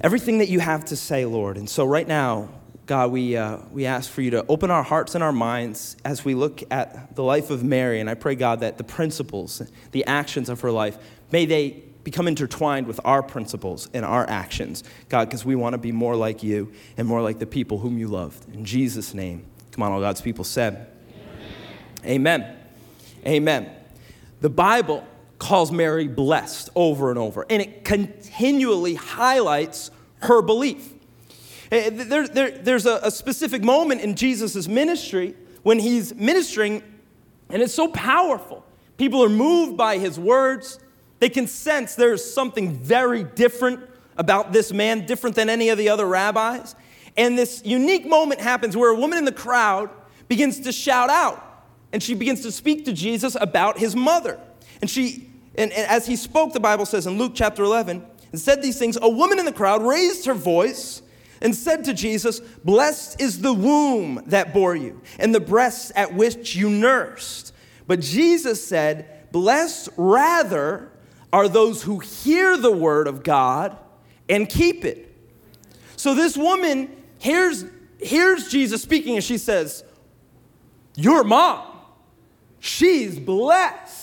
everything 0.01 0.39
that 0.39 0.49
you 0.49 0.59
have 0.59 0.85
to 0.85 0.95
say, 0.95 1.25
Lord. 1.25 1.57
And 1.57 1.69
so 1.69 1.85
right 1.85 2.07
now, 2.07 2.49
God, 2.85 3.11
we, 3.11 3.37
uh, 3.37 3.59
we 3.71 3.85
ask 3.85 4.11
for 4.11 4.21
you 4.21 4.31
to 4.31 4.45
open 4.47 4.69
our 4.69 4.83
hearts 4.83 5.15
and 5.15 5.23
our 5.23 5.31
minds 5.31 5.95
as 6.03 6.25
we 6.25 6.35
look 6.35 6.63
at 6.69 7.15
the 7.15 7.23
life 7.23 7.49
of 7.49 7.63
Mary. 7.63 8.01
And 8.01 8.09
I 8.09 8.13
pray, 8.13 8.35
God, 8.35 8.59
that 8.59 8.77
the 8.77 8.83
principles, 8.83 9.61
the 9.91 10.05
actions 10.05 10.49
of 10.49 10.61
her 10.61 10.71
life, 10.71 10.97
may 11.31 11.45
they 11.45 11.83
become 12.03 12.27
intertwined 12.27 12.85
with 12.85 12.99
our 13.05 13.23
principles 13.23 13.89
and 13.93 14.03
our 14.03 14.29
actions, 14.29 14.83
God, 15.07 15.29
because 15.29 15.45
we 15.45 15.55
want 15.55 15.73
to 15.73 15.77
be 15.77 15.93
more 15.93 16.15
like 16.17 16.43
you 16.43 16.73
and 16.97 17.07
more 17.07 17.21
like 17.21 17.39
the 17.39 17.45
people 17.45 17.79
whom 17.79 17.97
you 17.97 18.07
loved. 18.07 18.53
In 18.53 18.65
Jesus' 18.65 19.13
name. 19.13 19.45
Come 19.71 19.83
on, 19.83 19.91
all 19.93 20.01
God's 20.01 20.21
people 20.21 20.43
said. 20.43 20.87
Amen. 22.03 22.45
Amen. 22.45 22.57
Amen. 23.25 23.71
The 24.41 24.49
Bible 24.49 25.07
calls 25.43 25.73
Mary 25.73 26.07
blessed 26.07 26.69
over 26.73 27.09
and 27.09 27.19
over, 27.19 27.45
and 27.49 27.61
it 27.61 27.83
continually 27.83 28.95
highlights 28.95 29.91
her 30.21 30.41
belief. 30.41 30.93
Eh, 31.69 31.89
there, 31.91 32.27
there, 32.27 32.51
there's 32.51 32.85
a, 32.85 33.01
a 33.03 33.11
specific 33.11 33.61
moment 33.61 33.99
in 33.99 34.15
Jesus' 34.15 34.69
ministry 34.69 35.35
when 35.63 35.79
he's 35.79 36.15
ministering, 36.15 36.81
and 37.49 37.61
it's 37.61 37.73
so 37.73 37.89
powerful. 37.89 38.65
People 38.97 39.21
are 39.21 39.29
moved 39.29 39.75
by 39.75 39.97
his 39.97 40.17
words. 40.17 40.79
They 41.19 41.27
can 41.27 41.47
sense 41.47 41.95
there's 41.95 42.23
something 42.23 42.73
very 42.73 43.25
different 43.25 43.81
about 44.15 44.53
this 44.53 44.71
man, 44.71 45.05
different 45.05 45.35
than 45.35 45.49
any 45.49 45.69
of 45.69 45.77
the 45.77 45.89
other 45.89 46.05
rabbis. 46.05 46.73
And 47.17 47.37
this 47.37 47.61
unique 47.65 48.05
moment 48.05 48.39
happens 48.39 48.77
where 48.77 48.91
a 48.91 48.95
woman 48.95 49.17
in 49.17 49.25
the 49.25 49.33
crowd 49.33 49.89
begins 50.29 50.61
to 50.61 50.71
shout 50.71 51.09
out, 51.09 51.65
and 51.91 52.01
she 52.01 52.13
begins 52.13 52.41
to 52.41 52.51
speak 52.51 52.85
to 52.85 52.93
Jesus 52.93 53.35
about 53.39 53.77
his 53.77 53.93
mother. 53.93 54.39
And 54.81 54.89
she, 54.89 55.32
and, 55.55 55.71
and 55.71 55.87
as 55.87 56.07
he 56.07 56.15
spoke, 56.15 56.53
the 56.53 56.59
Bible 56.59 56.85
says 56.85 57.07
in 57.07 57.17
Luke 57.17 57.33
chapter 57.35 57.63
11, 57.63 58.05
and 58.31 58.41
said 58.41 58.61
these 58.61 58.79
things, 58.79 58.97
a 59.01 59.09
woman 59.09 59.39
in 59.39 59.45
the 59.45 59.53
crowd 59.53 59.83
raised 59.83 60.25
her 60.25 60.33
voice 60.33 61.01
and 61.41 61.55
said 61.55 61.83
to 61.83 61.93
Jesus, 61.93 62.39
Blessed 62.39 63.21
is 63.21 63.41
the 63.41 63.53
womb 63.53 64.23
that 64.27 64.53
bore 64.53 64.75
you, 64.75 65.01
and 65.19 65.35
the 65.35 65.39
breasts 65.39 65.91
at 65.95 66.13
which 66.13 66.55
you 66.55 66.69
nursed. 66.69 67.53
But 67.85 67.99
Jesus 67.99 68.65
said, 68.65 69.31
Blessed 69.31 69.89
rather 69.97 70.91
are 71.31 71.47
those 71.47 71.83
who 71.83 71.99
hear 71.99 72.57
the 72.57 72.71
word 72.71 73.07
of 73.07 73.23
God 73.23 73.77
and 74.29 74.47
keep 74.47 74.85
it. 74.85 75.15
So 75.95 76.13
this 76.13 76.37
woman 76.37 76.89
hears, 77.19 77.65
hears 77.99 78.49
Jesus 78.49 78.81
speaking, 78.81 79.15
and 79.15 79.23
she 79.23 79.37
says, 79.37 79.83
Your 80.95 81.23
mom, 81.23 81.65
she's 82.59 83.19
blessed. 83.19 84.02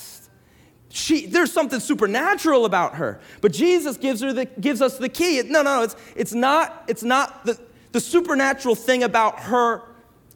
She, 0.91 1.27
there's 1.27 1.53
something 1.53 1.79
supernatural 1.79 2.65
about 2.65 2.97
her. 2.97 3.21
But 3.41 3.53
Jesus 3.53 3.97
gives, 3.97 4.21
her 4.21 4.33
the, 4.33 4.45
gives 4.45 4.83
us 4.83 4.99
the 4.99 5.09
key. 5.09 5.41
No, 5.43 5.63
no, 5.63 5.77
no, 5.77 5.83
it's, 5.85 5.97
it's 6.17 6.35
not, 6.35 6.85
it's 6.89 7.05
not 7.05 7.47
the, 7.47 7.59
the 7.93 8.01
supernatural 8.01 8.75
thing 8.75 9.05
about 9.05 9.41
her 9.41 9.83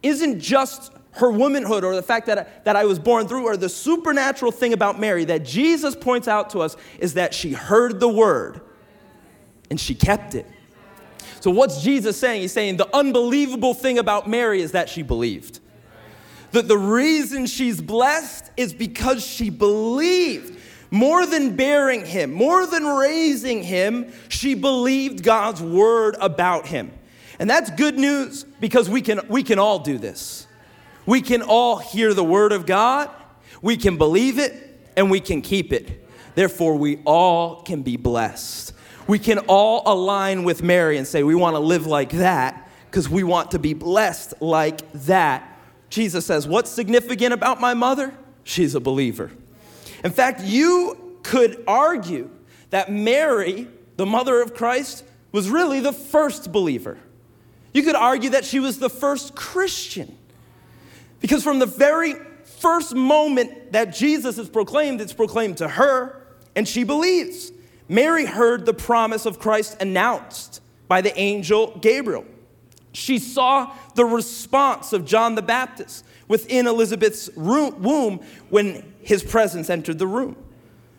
isn't 0.02 0.40
just 0.40 0.92
her 1.12 1.30
womanhood 1.30 1.84
or 1.84 1.94
the 1.94 2.02
fact 2.02 2.26
that, 2.26 2.64
that 2.64 2.76
I 2.76 2.84
was 2.84 2.98
born 2.98 3.26
through 3.26 3.48
her. 3.48 3.56
The 3.56 3.68
supernatural 3.68 4.52
thing 4.52 4.72
about 4.72 4.98
Mary 4.98 5.24
that 5.24 5.44
Jesus 5.44 5.96
points 5.96 6.28
out 6.28 6.50
to 6.50 6.60
us 6.60 6.76
is 6.98 7.14
that 7.14 7.34
she 7.34 7.52
heard 7.52 7.98
the 7.98 8.08
word 8.08 8.60
and 9.70 9.80
she 9.80 9.94
kept 9.94 10.34
it. 10.34 10.46
So, 11.40 11.50
what's 11.50 11.82
Jesus 11.82 12.16
saying? 12.16 12.42
He's 12.42 12.52
saying 12.52 12.78
the 12.78 12.96
unbelievable 12.96 13.74
thing 13.74 13.98
about 13.98 14.28
Mary 14.28 14.62
is 14.62 14.72
that 14.72 14.88
she 14.88 15.02
believed. 15.02 15.53
That 16.54 16.68
the 16.68 16.78
reason 16.78 17.46
she's 17.46 17.80
blessed 17.80 18.48
is 18.56 18.72
because 18.72 19.26
she 19.26 19.50
believed. 19.50 20.56
More 20.92 21.26
than 21.26 21.56
bearing 21.56 22.06
him, 22.06 22.32
more 22.32 22.64
than 22.64 22.86
raising 22.86 23.64
him, 23.64 24.12
she 24.28 24.54
believed 24.54 25.24
God's 25.24 25.60
word 25.60 26.14
about 26.20 26.66
him. 26.66 26.92
And 27.40 27.50
that's 27.50 27.70
good 27.70 27.98
news 27.98 28.44
because 28.44 28.88
we 28.88 29.02
can, 29.02 29.22
we 29.28 29.42
can 29.42 29.58
all 29.58 29.80
do 29.80 29.98
this. 29.98 30.46
We 31.06 31.22
can 31.22 31.42
all 31.42 31.78
hear 31.78 32.14
the 32.14 32.22
word 32.22 32.52
of 32.52 32.66
God, 32.66 33.10
we 33.60 33.76
can 33.76 33.98
believe 33.98 34.38
it, 34.38 34.78
and 34.96 35.10
we 35.10 35.18
can 35.18 35.42
keep 35.42 35.72
it. 35.72 36.08
Therefore, 36.36 36.76
we 36.76 37.02
all 37.04 37.62
can 37.62 37.82
be 37.82 37.96
blessed. 37.96 38.74
We 39.08 39.18
can 39.18 39.40
all 39.48 39.82
align 39.86 40.44
with 40.44 40.62
Mary 40.62 40.98
and 40.98 41.06
say, 41.06 41.24
we 41.24 41.34
want 41.34 41.56
to 41.56 41.60
live 41.60 41.88
like 41.88 42.12
that 42.12 42.70
because 42.88 43.08
we 43.08 43.24
want 43.24 43.50
to 43.50 43.58
be 43.58 43.74
blessed 43.74 44.34
like 44.40 44.92
that 44.92 45.50
Jesus 45.94 46.26
says, 46.26 46.48
What's 46.48 46.70
significant 46.70 47.32
about 47.32 47.60
my 47.60 47.72
mother? 47.72 48.12
She's 48.42 48.74
a 48.74 48.80
believer. 48.80 49.30
In 50.02 50.10
fact, 50.10 50.40
you 50.42 51.18
could 51.22 51.62
argue 51.68 52.30
that 52.70 52.90
Mary, 52.90 53.68
the 53.96 54.04
mother 54.04 54.42
of 54.42 54.54
Christ, 54.54 55.04
was 55.30 55.48
really 55.48 55.78
the 55.78 55.92
first 55.92 56.50
believer. 56.50 56.98
You 57.72 57.84
could 57.84 57.94
argue 57.94 58.30
that 58.30 58.44
she 58.44 58.58
was 58.58 58.80
the 58.80 58.90
first 58.90 59.36
Christian. 59.36 60.18
Because 61.20 61.44
from 61.44 61.60
the 61.60 61.66
very 61.66 62.14
first 62.58 62.92
moment 62.92 63.70
that 63.70 63.94
Jesus 63.94 64.36
is 64.36 64.48
proclaimed, 64.48 65.00
it's 65.00 65.12
proclaimed 65.12 65.58
to 65.58 65.68
her, 65.68 66.26
and 66.56 66.66
she 66.66 66.82
believes. 66.82 67.52
Mary 67.88 68.26
heard 68.26 68.66
the 68.66 68.74
promise 68.74 69.26
of 69.26 69.38
Christ 69.38 69.80
announced 69.80 70.60
by 70.88 71.00
the 71.02 71.16
angel 71.16 71.78
Gabriel. 71.80 72.24
She 72.94 73.18
saw 73.18 73.74
the 73.96 74.04
response 74.04 74.92
of 74.92 75.04
John 75.04 75.34
the 75.34 75.42
Baptist 75.42 76.06
within 76.28 76.66
Elizabeth's 76.66 77.28
room, 77.36 77.82
womb 77.82 78.20
when 78.48 78.94
his 79.00 79.22
presence 79.22 79.68
entered 79.68 79.98
the 79.98 80.06
room. 80.06 80.36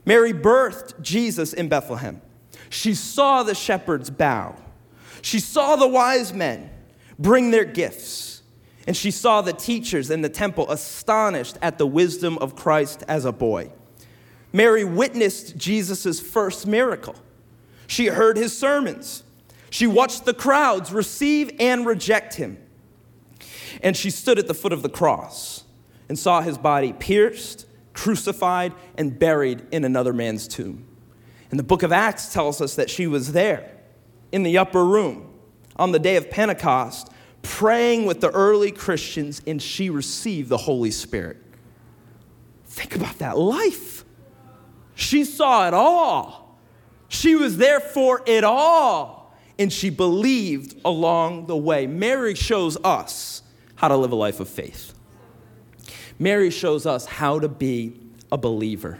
Mary 0.05 0.33
birthed 0.33 1.01
Jesus 1.01 1.53
in 1.53 1.69
Bethlehem. 1.69 2.21
She 2.69 2.93
saw 2.93 3.43
the 3.43 3.55
shepherds 3.55 4.09
bow. 4.09 4.55
She 5.21 5.39
saw 5.39 5.77
the 5.77 5.87
wise 5.87 6.33
men 6.33 6.69
bring 7.17 7.51
their 7.51 7.65
gifts. 7.65 8.43
And 8.85 8.95
she 8.95 9.09
saw 9.09 9.41
the 9.41 9.53
teachers 9.53 10.11
in 10.11 10.21
the 10.21 10.29
temple 10.29 10.69
astonished 10.69 11.57
at 11.61 11.77
the 11.77 11.87
wisdom 11.87 12.37
of 12.39 12.55
Christ 12.55 13.03
as 13.07 13.25
a 13.25 13.31
boy. 13.31 13.71
Mary 14.53 14.83
witnessed 14.83 15.57
Jesus' 15.57 16.19
first 16.19 16.67
miracle. 16.67 17.15
She 17.87 18.07
heard 18.07 18.37
his 18.37 18.55
sermons. 18.55 19.23
She 19.75 19.87
watched 19.87 20.23
the 20.23 20.33
crowds 20.33 20.93
receive 20.93 21.51
and 21.59 21.85
reject 21.85 22.35
him. 22.35 22.57
And 23.83 23.97
she 23.97 24.09
stood 24.09 24.39
at 24.39 24.47
the 24.47 24.53
foot 24.53 24.71
of 24.71 24.83
the 24.83 24.87
cross 24.87 25.65
and 26.07 26.17
saw 26.17 26.39
his 26.39 26.57
body 26.57 26.93
pierced, 26.93 27.65
crucified, 27.91 28.71
and 28.97 29.19
buried 29.19 29.67
in 29.73 29.83
another 29.83 30.13
man's 30.13 30.47
tomb. 30.47 30.85
And 31.51 31.59
the 31.59 31.63
book 31.63 31.83
of 31.83 31.91
Acts 31.91 32.31
tells 32.31 32.61
us 32.61 32.75
that 32.75 32.89
she 32.89 33.05
was 33.05 33.33
there 33.33 33.69
in 34.31 34.43
the 34.43 34.57
upper 34.57 34.85
room 34.85 35.29
on 35.75 35.91
the 35.91 35.99
day 35.99 36.15
of 36.15 36.29
Pentecost, 36.29 37.09
praying 37.41 38.05
with 38.05 38.21
the 38.21 38.31
early 38.31 38.71
Christians, 38.71 39.41
and 39.45 39.61
she 39.61 39.89
received 39.89 40.47
the 40.47 40.55
Holy 40.55 40.89
Spirit. 40.89 41.35
Think 42.63 42.95
about 42.95 43.17
that 43.17 43.37
life. 43.37 44.05
She 44.93 45.25
saw 45.25 45.67
it 45.67 45.73
all. 45.73 46.61
She 47.09 47.35
was 47.35 47.57
there 47.57 47.81
for 47.81 48.23
it 48.25 48.45
all 48.45 49.14
and 49.57 49.71
she 49.71 49.89
believed 49.89 50.79
along 50.83 51.47
the 51.47 51.55
way. 51.55 51.87
Mary 51.87 52.35
shows 52.35 52.77
us 52.83 53.41
how 53.75 53.87
to 53.87 53.95
live 53.95 54.11
a 54.11 54.15
life 54.15 54.39
of 54.39 54.49
faith. 54.49 54.93
Mary 56.19 56.49
shows 56.49 56.85
us 56.85 57.05
how 57.05 57.39
to 57.39 57.47
be 57.47 57.99
a 58.31 58.37
believer. 58.37 58.99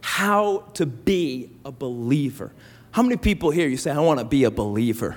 How 0.00 0.64
to 0.74 0.86
be 0.86 1.50
a 1.64 1.72
believer. 1.72 2.52
How 2.92 3.02
many 3.02 3.16
people 3.16 3.50
here 3.50 3.68
you 3.68 3.76
say, 3.76 3.90
I 3.90 3.98
want 3.98 4.20
to 4.20 4.24
be 4.24 4.44
a 4.44 4.50
believer? 4.50 5.16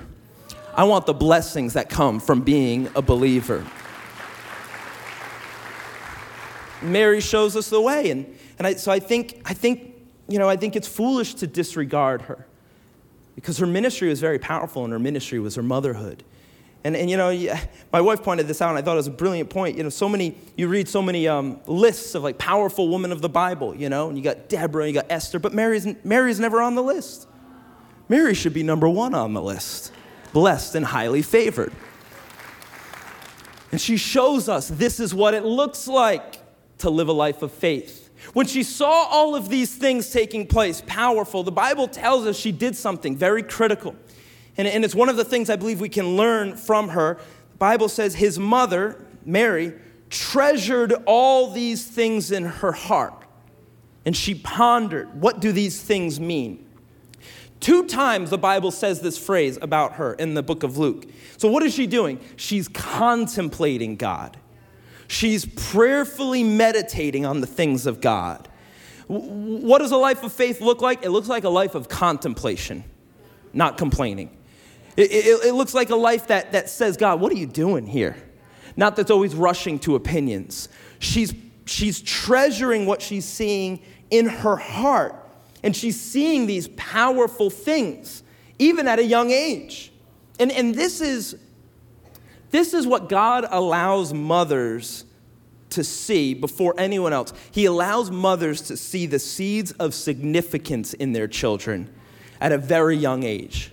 I 0.74 0.84
want 0.84 1.06
the 1.06 1.14
blessings 1.14 1.74
that 1.74 1.88
come 1.88 2.20
from 2.20 2.40
being 2.42 2.88
a 2.94 3.02
believer. 3.02 3.64
Mary 6.82 7.20
shows 7.20 7.56
us 7.56 7.70
the 7.70 7.80
way. 7.80 8.10
And, 8.10 8.38
and 8.58 8.66
I, 8.66 8.74
so 8.74 8.90
I 8.90 9.00
think, 9.00 9.40
I 9.44 9.54
think, 9.54 9.94
you 10.28 10.38
know, 10.38 10.48
I 10.48 10.56
think 10.56 10.76
it's 10.76 10.88
foolish 10.88 11.34
to 11.34 11.46
disregard 11.46 12.22
her 12.22 12.47
because 13.40 13.58
her 13.58 13.66
ministry 13.66 14.08
was 14.08 14.18
very 14.20 14.40
powerful, 14.40 14.82
and 14.82 14.92
her 14.92 14.98
ministry 14.98 15.38
was 15.38 15.54
her 15.54 15.62
motherhood. 15.62 16.24
And, 16.82 16.96
and 16.96 17.08
you 17.08 17.16
know, 17.16 17.30
my 17.92 18.00
wife 18.00 18.22
pointed 18.22 18.48
this 18.48 18.60
out, 18.60 18.70
and 18.70 18.78
I 18.78 18.82
thought 18.82 18.94
it 18.94 18.96
was 18.96 19.06
a 19.06 19.12
brilliant 19.12 19.48
point. 19.48 19.76
You 19.76 19.84
know, 19.84 19.90
so 19.90 20.08
many, 20.08 20.36
you 20.56 20.66
read 20.66 20.88
so 20.88 21.00
many 21.00 21.28
um, 21.28 21.60
lists 21.66 22.16
of 22.16 22.24
like 22.24 22.36
powerful 22.36 22.88
women 22.88 23.12
of 23.12 23.22
the 23.22 23.28
Bible, 23.28 23.76
you 23.76 23.88
know, 23.88 24.08
and 24.08 24.18
you 24.18 24.24
got 24.24 24.48
Deborah, 24.48 24.88
you 24.88 24.92
got 24.92 25.06
Esther, 25.08 25.38
but 25.38 25.54
Mary's, 25.54 25.86
Mary's 26.02 26.40
never 26.40 26.60
on 26.60 26.74
the 26.74 26.82
list. 26.82 27.28
Mary 28.08 28.34
should 28.34 28.54
be 28.54 28.64
number 28.64 28.88
one 28.88 29.14
on 29.14 29.34
the 29.34 29.42
list, 29.42 29.92
blessed 30.32 30.74
and 30.74 30.84
highly 30.84 31.22
favored. 31.22 31.72
And 33.70 33.80
she 33.80 33.96
shows 33.96 34.48
us 34.48 34.68
this 34.68 34.98
is 34.98 35.14
what 35.14 35.34
it 35.34 35.44
looks 35.44 35.86
like 35.86 36.40
to 36.78 36.90
live 36.90 37.08
a 37.08 37.12
life 37.12 37.42
of 37.42 37.52
faith. 37.52 37.97
When 38.32 38.46
she 38.46 38.62
saw 38.62 39.06
all 39.10 39.34
of 39.34 39.48
these 39.48 39.74
things 39.74 40.10
taking 40.10 40.46
place, 40.46 40.82
powerful, 40.86 41.42
the 41.42 41.52
Bible 41.52 41.88
tells 41.88 42.26
us 42.26 42.36
she 42.36 42.52
did 42.52 42.76
something 42.76 43.16
very 43.16 43.42
critical. 43.42 43.96
And, 44.56 44.84
it's 44.84 44.94
one 44.94 45.08
of 45.08 45.16
the 45.16 45.24
things 45.24 45.50
I 45.50 45.56
believe 45.56 45.80
we 45.80 45.88
can 45.88 46.16
learn 46.16 46.56
from 46.56 46.88
her. 46.88 47.14
The 47.52 47.58
Bible 47.58 47.88
says 47.88 48.16
his 48.16 48.38
mother, 48.38 49.04
Mary, 49.24 49.72
treasured 50.10 50.92
all 51.06 51.52
these 51.52 51.86
things 51.86 52.32
in 52.32 52.44
her 52.44 52.72
heart. 52.72 53.24
And 54.04 54.16
she 54.16 54.34
pondered, 54.34 55.20
what 55.20 55.40
do 55.40 55.52
these 55.52 55.80
things 55.80 56.18
mean? 56.18 56.66
Two 57.60 57.86
times 57.86 58.30
the 58.30 58.38
Bible 58.38 58.70
says 58.70 59.00
this 59.00 59.18
phrase 59.18 59.58
about 59.60 59.94
her 59.94 60.14
in 60.14 60.34
the 60.34 60.42
book 60.42 60.62
of 60.62 60.78
Luke. 60.78 61.04
So, 61.36 61.50
what 61.50 61.62
is 61.62 61.74
she 61.74 61.86
doing? 61.86 62.20
She's 62.36 62.68
contemplating 62.68 63.96
God. 63.96 64.36
She's 65.08 65.46
prayerfully 65.46 66.44
meditating 66.44 67.26
on 67.26 67.40
the 67.40 67.46
things 67.46 67.86
of 67.86 68.00
God. 68.00 68.46
What 69.08 69.78
does 69.78 69.90
a 69.90 69.96
life 69.96 70.22
of 70.22 70.32
faith 70.32 70.60
look 70.60 70.82
like? 70.82 71.02
It 71.02 71.10
looks 71.10 71.28
like 71.28 71.44
a 71.44 71.48
life 71.48 71.74
of 71.74 71.88
contemplation, 71.88 72.84
not 73.54 73.78
complaining. 73.78 74.36
It, 74.98 75.10
it, 75.10 75.46
it, 75.46 75.54
looks 75.54 75.72
like 75.72 75.88
a 75.88 75.96
life 75.96 76.26
that, 76.26 76.52
that 76.52 76.68
says, 76.68 76.98
God, 76.98 77.20
what 77.20 77.32
are 77.32 77.36
you 77.36 77.46
doing 77.46 77.86
here? 77.86 78.16
Not 78.76 78.96
that's 78.96 79.10
always 79.10 79.34
rushing 79.34 79.78
to 79.80 79.94
opinions. 79.94 80.68
She's, 80.98 81.32
she's 81.64 82.02
treasuring 82.02 82.84
what 82.84 83.00
she's 83.00 83.24
seeing 83.24 83.80
in 84.10 84.26
her 84.26 84.56
heart, 84.56 85.14
and 85.62 85.74
she's 85.74 85.98
seeing 85.98 86.46
these 86.46 86.68
powerful 86.76 87.48
things, 87.48 88.22
even 88.58 88.86
at 88.86 88.98
a 88.98 89.04
young 89.04 89.30
age. 89.30 89.90
And, 90.38 90.52
and 90.52 90.74
this, 90.74 91.00
is, 91.00 91.36
this 92.50 92.74
is 92.74 92.86
what 92.86 93.08
God 93.08 93.46
allows 93.50 94.12
mothers 94.14 95.04
to 95.70 95.84
see 95.84 96.34
before 96.34 96.74
anyone 96.78 97.12
else. 97.12 97.32
He 97.50 97.66
allows 97.66 98.10
mothers 98.10 98.62
to 98.62 98.76
see 98.76 99.06
the 99.06 99.18
seeds 99.18 99.72
of 99.72 99.94
significance 99.94 100.94
in 100.94 101.12
their 101.12 101.28
children 101.28 101.90
at 102.40 102.52
a 102.52 102.58
very 102.58 102.96
young 102.96 103.22
age. 103.22 103.72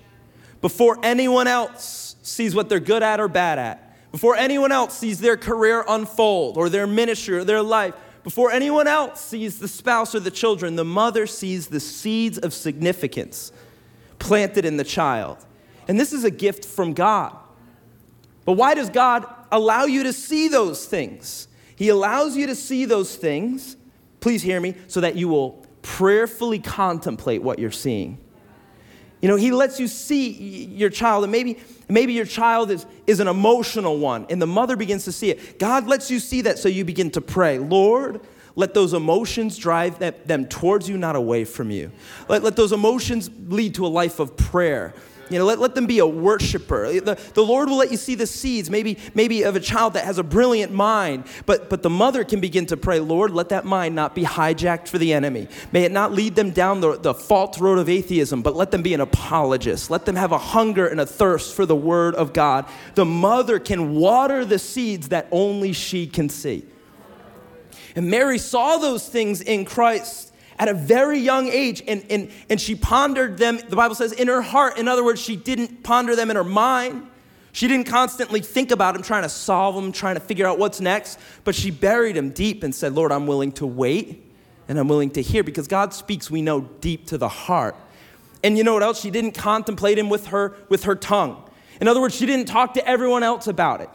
Before 0.62 0.98
anyone 1.04 1.48
else 1.48 2.16
sees 2.22 2.56
what 2.56 2.70
they're 2.70 2.80
good 2.80 3.04
at 3.04 3.20
or 3.20 3.28
bad 3.28 3.60
at, 3.60 4.12
before 4.12 4.36
anyone 4.36 4.72
else 4.72 4.98
sees 4.98 5.20
their 5.20 5.38
career 5.38 5.86
unfold 5.88 6.58
or 6.58 6.70
their 6.70 6.88
ministry 6.88 7.38
or 7.38 7.44
their 7.44 7.62
life, 7.62 7.94
before 8.24 8.52
anyone 8.52 8.88
else 8.88 9.22
sees 9.22 9.60
the 9.60 9.68
spouse 9.68 10.16
or 10.16 10.20
the 10.20 10.32
children, 10.32 10.76
the 10.76 10.86
mother 10.86 11.28
sees 11.28 11.68
the 11.68 11.80
seeds 11.80 12.38
of 12.40 12.54
significance 12.54 13.52
planted 14.18 14.66
in 14.66 14.78
the 14.78 14.84
child. 14.84 15.38
And 15.88 16.00
this 16.00 16.12
is 16.12 16.24
a 16.24 16.32
gift 16.32 16.66
from 16.66 16.94
God. 16.94 17.38
But 18.46 18.54
why 18.54 18.76
does 18.76 18.90
God 18.90 19.26
allow 19.52 19.86
you 19.86 20.04
to 20.04 20.14
see 20.14 20.48
those 20.48 20.86
things? 20.86 21.48
He 21.76 21.90
allows 21.90 22.38
you 22.38 22.48
to 22.48 22.56
see 22.56 22.86
those 22.86 23.16
things, 23.16 23.76
please 24.20 24.42
hear 24.42 24.62
me, 24.62 24.76
so 24.88 25.02
that 25.02 25.16
you 25.16 25.28
will 25.28 25.66
prayerfully 25.82 26.60
contemplate 26.60 27.44
what 27.44 27.60
you're 27.60 27.72
seeing. 27.72 28.20
You 29.22 29.30
know, 29.30 29.36
he 29.36 29.52
lets 29.52 29.80
you 29.80 29.88
see 29.88 30.66
your 30.66 30.90
child, 30.90 31.24
and 31.24 31.32
maybe, 31.32 31.58
maybe 31.90 32.14
your 32.14 32.26
child 32.26 32.70
is, 32.70 32.86
is 33.08 33.20
an 33.20 33.28
emotional 33.28 33.98
one, 33.98 34.28
and 34.30 34.42
the 34.42 34.48
mother 34.48 34.76
begins 34.76 35.06
to 35.06 35.12
see 35.12 35.32
it. 35.32 35.58
God 35.58 35.88
lets 35.88 36.12
you 36.12 36.20
see 36.20 36.42
that 36.42 36.60
so 36.60 36.70
you 36.70 36.86
begin 36.86 37.10
to 37.12 37.22
pray, 37.22 37.58
Lord, 37.58 38.22
let 38.56 38.74
those 38.74 38.94
emotions 38.94 39.58
drive 39.58 40.00
them 40.00 40.46
towards 40.46 40.88
you, 40.88 40.98
not 40.98 41.16
away 41.16 41.44
from 41.44 41.72
you. 41.72 41.92
Let, 42.30 42.44
let 42.44 42.56
those 42.56 42.72
emotions 42.72 43.30
lead 43.48 43.76
to 43.76 43.86
a 43.86 43.90
life 43.90 44.20
of 44.20 44.38
prayer 44.38 44.94
you 45.30 45.40
know, 45.40 45.46
let, 45.46 45.60
let 45.60 45.76
them 45.76 45.86
be 45.86 46.00
a 46.00 46.08
worshiper. 46.08 47.00
The, 47.00 47.20
the 47.34 47.42
Lord 47.42 47.70
will 47.70 47.78
let 47.78 47.92
you 47.92 47.98
see 47.98 48.16
the 48.16 48.28
seeds, 48.28 48.70
maybe, 48.70 48.98
maybe 49.14 49.44
of 49.44 49.56
a 49.56 49.60
child 49.60 49.94
that 49.94 50.06
has 50.06 50.18
a 50.18 50.24
brilliant 50.24 50.72
mind, 50.72 51.26
but, 51.46 51.70
but 51.70 51.84
the 51.84 51.90
mother 51.90 52.24
can 52.24 52.40
begin 52.40 52.66
to 52.68 52.78
pray, 52.78 53.00
Lord, 53.00 53.32
let 53.32 53.50
that 53.50 53.66
mind 53.66 53.96
not 53.96 54.16
be 54.16 54.24
hijacked 54.24 54.88
for 54.88 54.98
the 54.98 55.14
enemy. 55.14 55.48
May 55.72 55.84
it 55.84 55.92
not 55.92 56.12
lead 56.12 56.36
them 56.36 56.52
down 56.52 56.82
the, 56.82 56.98
the 56.98 57.14
false 57.14 57.60
road 57.60 57.80
of 57.80 57.90
atheism, 57.90 58.42
but 58.42 58.56
let 58.56 58.72
them 58.72 58.82
be 58.82 58.94
an 58.94 59.02
apologist. 59.02 59.90
Let 59.90 60.06
them 60.06 60.16
have 60.16 60.32
a 60.32 60.38
hunger 60.38 60.88
and 60.88 61.00
a 61.00 61.06
thirst 61.06 61.56
for 61.56 61.66
the 61.66 61.76
word 61.76 62.16
of 62.16 62.34
God. 62.34 62.66
The 62.96 63.06
mother 63.06 63.60
can 63.60 63.96
water 63.96 64.46
the 64.46 64.60
seeds 64.60 65.10
that 65.10 65.28
only 65.32 65.74
she 65.74 66.08
can 66.08 66.30
see. 66.30 66.66
And 67.96 68.10
Mary 68.10 68.38
saw 68.38 68.78
those 68.78 69.08
things 69.08 69.42
in 69.42 69.66
Christ 69.66 70.34
at 70.58 70.68
a 70.68 70.74
very 70.74 71.20
young 71.20 71.48
age, 71.48 71.84
and, 71.88 72.06
and, 72.10 72.32
and 72.50 72.62
she 72.62 72.76
pondered 72.76 73.38
them, 73.38 73.60
the 73.70 73.76
Bible 73.76 73.96
says, 73.96 74.12
in 74.14 74.28
her 74.28 74.42
heart. 74.42 74.78
In 74.78 74.88
other 74.88 75.04
words, 75.04 75.22
she 75.22 75.36
didn't 75.36 75.84
ponder 75.84 76.16
them 76.16 76.30
in 76.30 76.36
her 76.36 76.44
mind. 76.44 77.08
She 77.52 77.68
didn't 77.68 77.88
constantly 77.88 78.42
think 78.42 78.72
about 78.72 78.94
them, 78.94 79.04
trying 79.04 79.24
to 79.24 79.30
solve 79.30 79.76
them, 79.76 79.92
trying 79.92 80.16
to 80.16 80.22
figure 80.22 80.46
out 80.46 80.60
what's 80.60 80.82
next, 80.82 81.20
but 81.44 81.56
she 81.56 81.72
buried 81.72 82.16
them 82.16 82.32
deep 82.32 82.64
and 82.64 82.76
said, 82.76 82.94
Lord, 82.94 83.12
I'm 83.12 83.28
willing 83.28 83.54
to 83.54 83.66
wait 83.66 84.24
and 84.68 84.78
I'm 84.78 84.88
willing 84.88 85.12
to 85.12 85.22
hear 85.22 85.44
because 85.44 85.68
God 85.68 85.94
speaks, 85.94 86.30
we 86.30 86.42
know, 86.42 86.62
deep 86.62 87.08
to 87.08 87.18
the 87.18 87.30
heart. 87.30 87.76
And 88.44 88.58
you 88.58 88.64
know 88.64 88.74
what 88.74 88.84
else? 88.84 89.00
She 89.00 89.10
didn't 89.10 89.32
contemplate 89.32 89.98
him 89.98 90.10
with 90.10 90.28
her, 90.28 90.56
with 90.70 90.84
her 90.84 90.96
tongue. 90.96 91.50
In 91.80 91.88
other 91.88 92.02
words, 92.02 92.16
she 92.16 92.26
didn't 92.26 92.48
talk 92.48 92.74
to 92.76 92.88
everyone 92.88 93.24
else 93.24 93.48
about 93.48 93.82
it. 93.82 93.90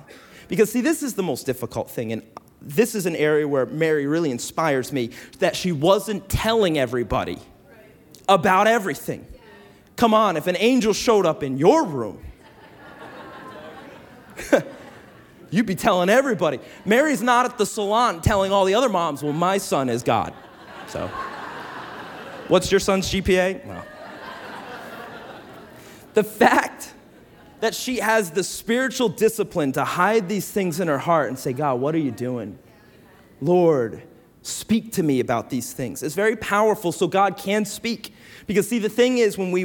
Because, 0.48 0.72
see, 0.72 0.80
this 0.80 1.02
is 1.02 1.14
the 1.14 1.22
most 1.22 1.46
difficult 1.46 1.90
thing. 1.90 2.12
And 2.12 2.22
this 2.62 2.94
is 2.94 3.06
an 3.06 3.16
area 3.16 3.46
where 3.48 3.66
Mary 3.66 4.06
really 4.06 4.30
inspires 4.30 4.92
me 4.92 5.10
that 5.38 5.56
she 5.56 5.72
wasn't 5.72 6.28
telling 6.28 6.78
everybody 6.78 7.38
about 8.28 8.66
everything. 8.66 9.26
Come 9.96 10.14
on, 10.14 10.36
if 10.36 10.46
an 10.46 10.56
angel 10.58 10.92
showed 10.92 11.26
up 11.26 11.42
in 11.42 11.58
your 11.58 11.84
room, 11.84 12.22
you'd 15.50 15.66
be 15.66 15.74
telling 15.74 16.08
everybody. 16.08 16.58
Mary's 16.84 17.22
not 17.22 17.44
at 17.44 17.58
the 17.58 17.66
salon 17.66 18.20
telling 18.20 18.52
all 18.52 18.64
the 18.64 18.74
other 18.74 18.88
moms, 18.88 19.22
well, 19.22 19.32
my 19.32 19.58
son 19.58 19.88
is 19.88 20.02
God. 20.02 20.32
So, 20.86 21.08
what's 22.48 22.70
your 22.70 22.80
son's 22.80 23.08
GPA? 23.08 23.66
Well, 23.66 23.84
the 26.14 26.24
fact 26.24 26.94
that 27.60 27.74
she 27.74 27.98
has 27.98 28.30
the 28.30 28.42
spiritual 28.42 29.08
discipline 29.08 29.72
to 29.72 29.84
hide 29.84 30.28
these 30.28 30.50
things 30.50 30.80
in 30.80 30.88
her 30.88 30.98
heart 30.98 31.28
and 31.28 31.38
say, 31.38 31.52
God, 31.52 31.80
what 31.80 31.94
are 31.94 31.98
you 31.98 32.10
doing? 32.10 32.58
Lord, 33.40 34.02
speak 34.42 34.92
to 34.92 35.02
me 35.02 35.20
about 35.20 35.50
these 35.50 35.72
things. 35.72 36.02
It's 36.02 36.14
very 36.14 36.36
powerful 36.36 36.92
so 36.92 37.06
God 37.06 37.36
can 37.36 37.64
speak. 37.64 38.14
Because, 38.46 38.68
see, 38.68 38.78
the 38.78 38.88
thing 38.88 39.18
is, 39.18 39.36
when 39.36 39.52
we, 39.52 39.64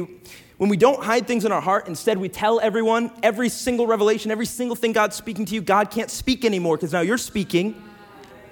when 0.58 0.70
we 0.70 0.76
don't 0.76 1.02
hide 1.02 1.26
things 1.26 1.44
in 1.44 1.52
our 1.52 1.60
heart, 1.60 1.88
instead 1.88 2.18
we 2.18 2.28
tell 2.28 2.60
everyone 2.60 3.10
every 3.22 3.48
single 3.48 3.86
revelation, 3.86 4.30
every 4.30 4.46
single 4.46 4.76
thing 4.76 4.92
God's 4.92 5.16
speaking 5.16 5.44
to 5.46 5.54
you, 5.54 5.62
God 5.62 5.90
can't 5.90 6.10
speak 6.10 6.44
anymore 6.44 6.76
because 6.76 6.92
now 6.92 7.00
you're 7.00 7.18
speaking 7.18 7.82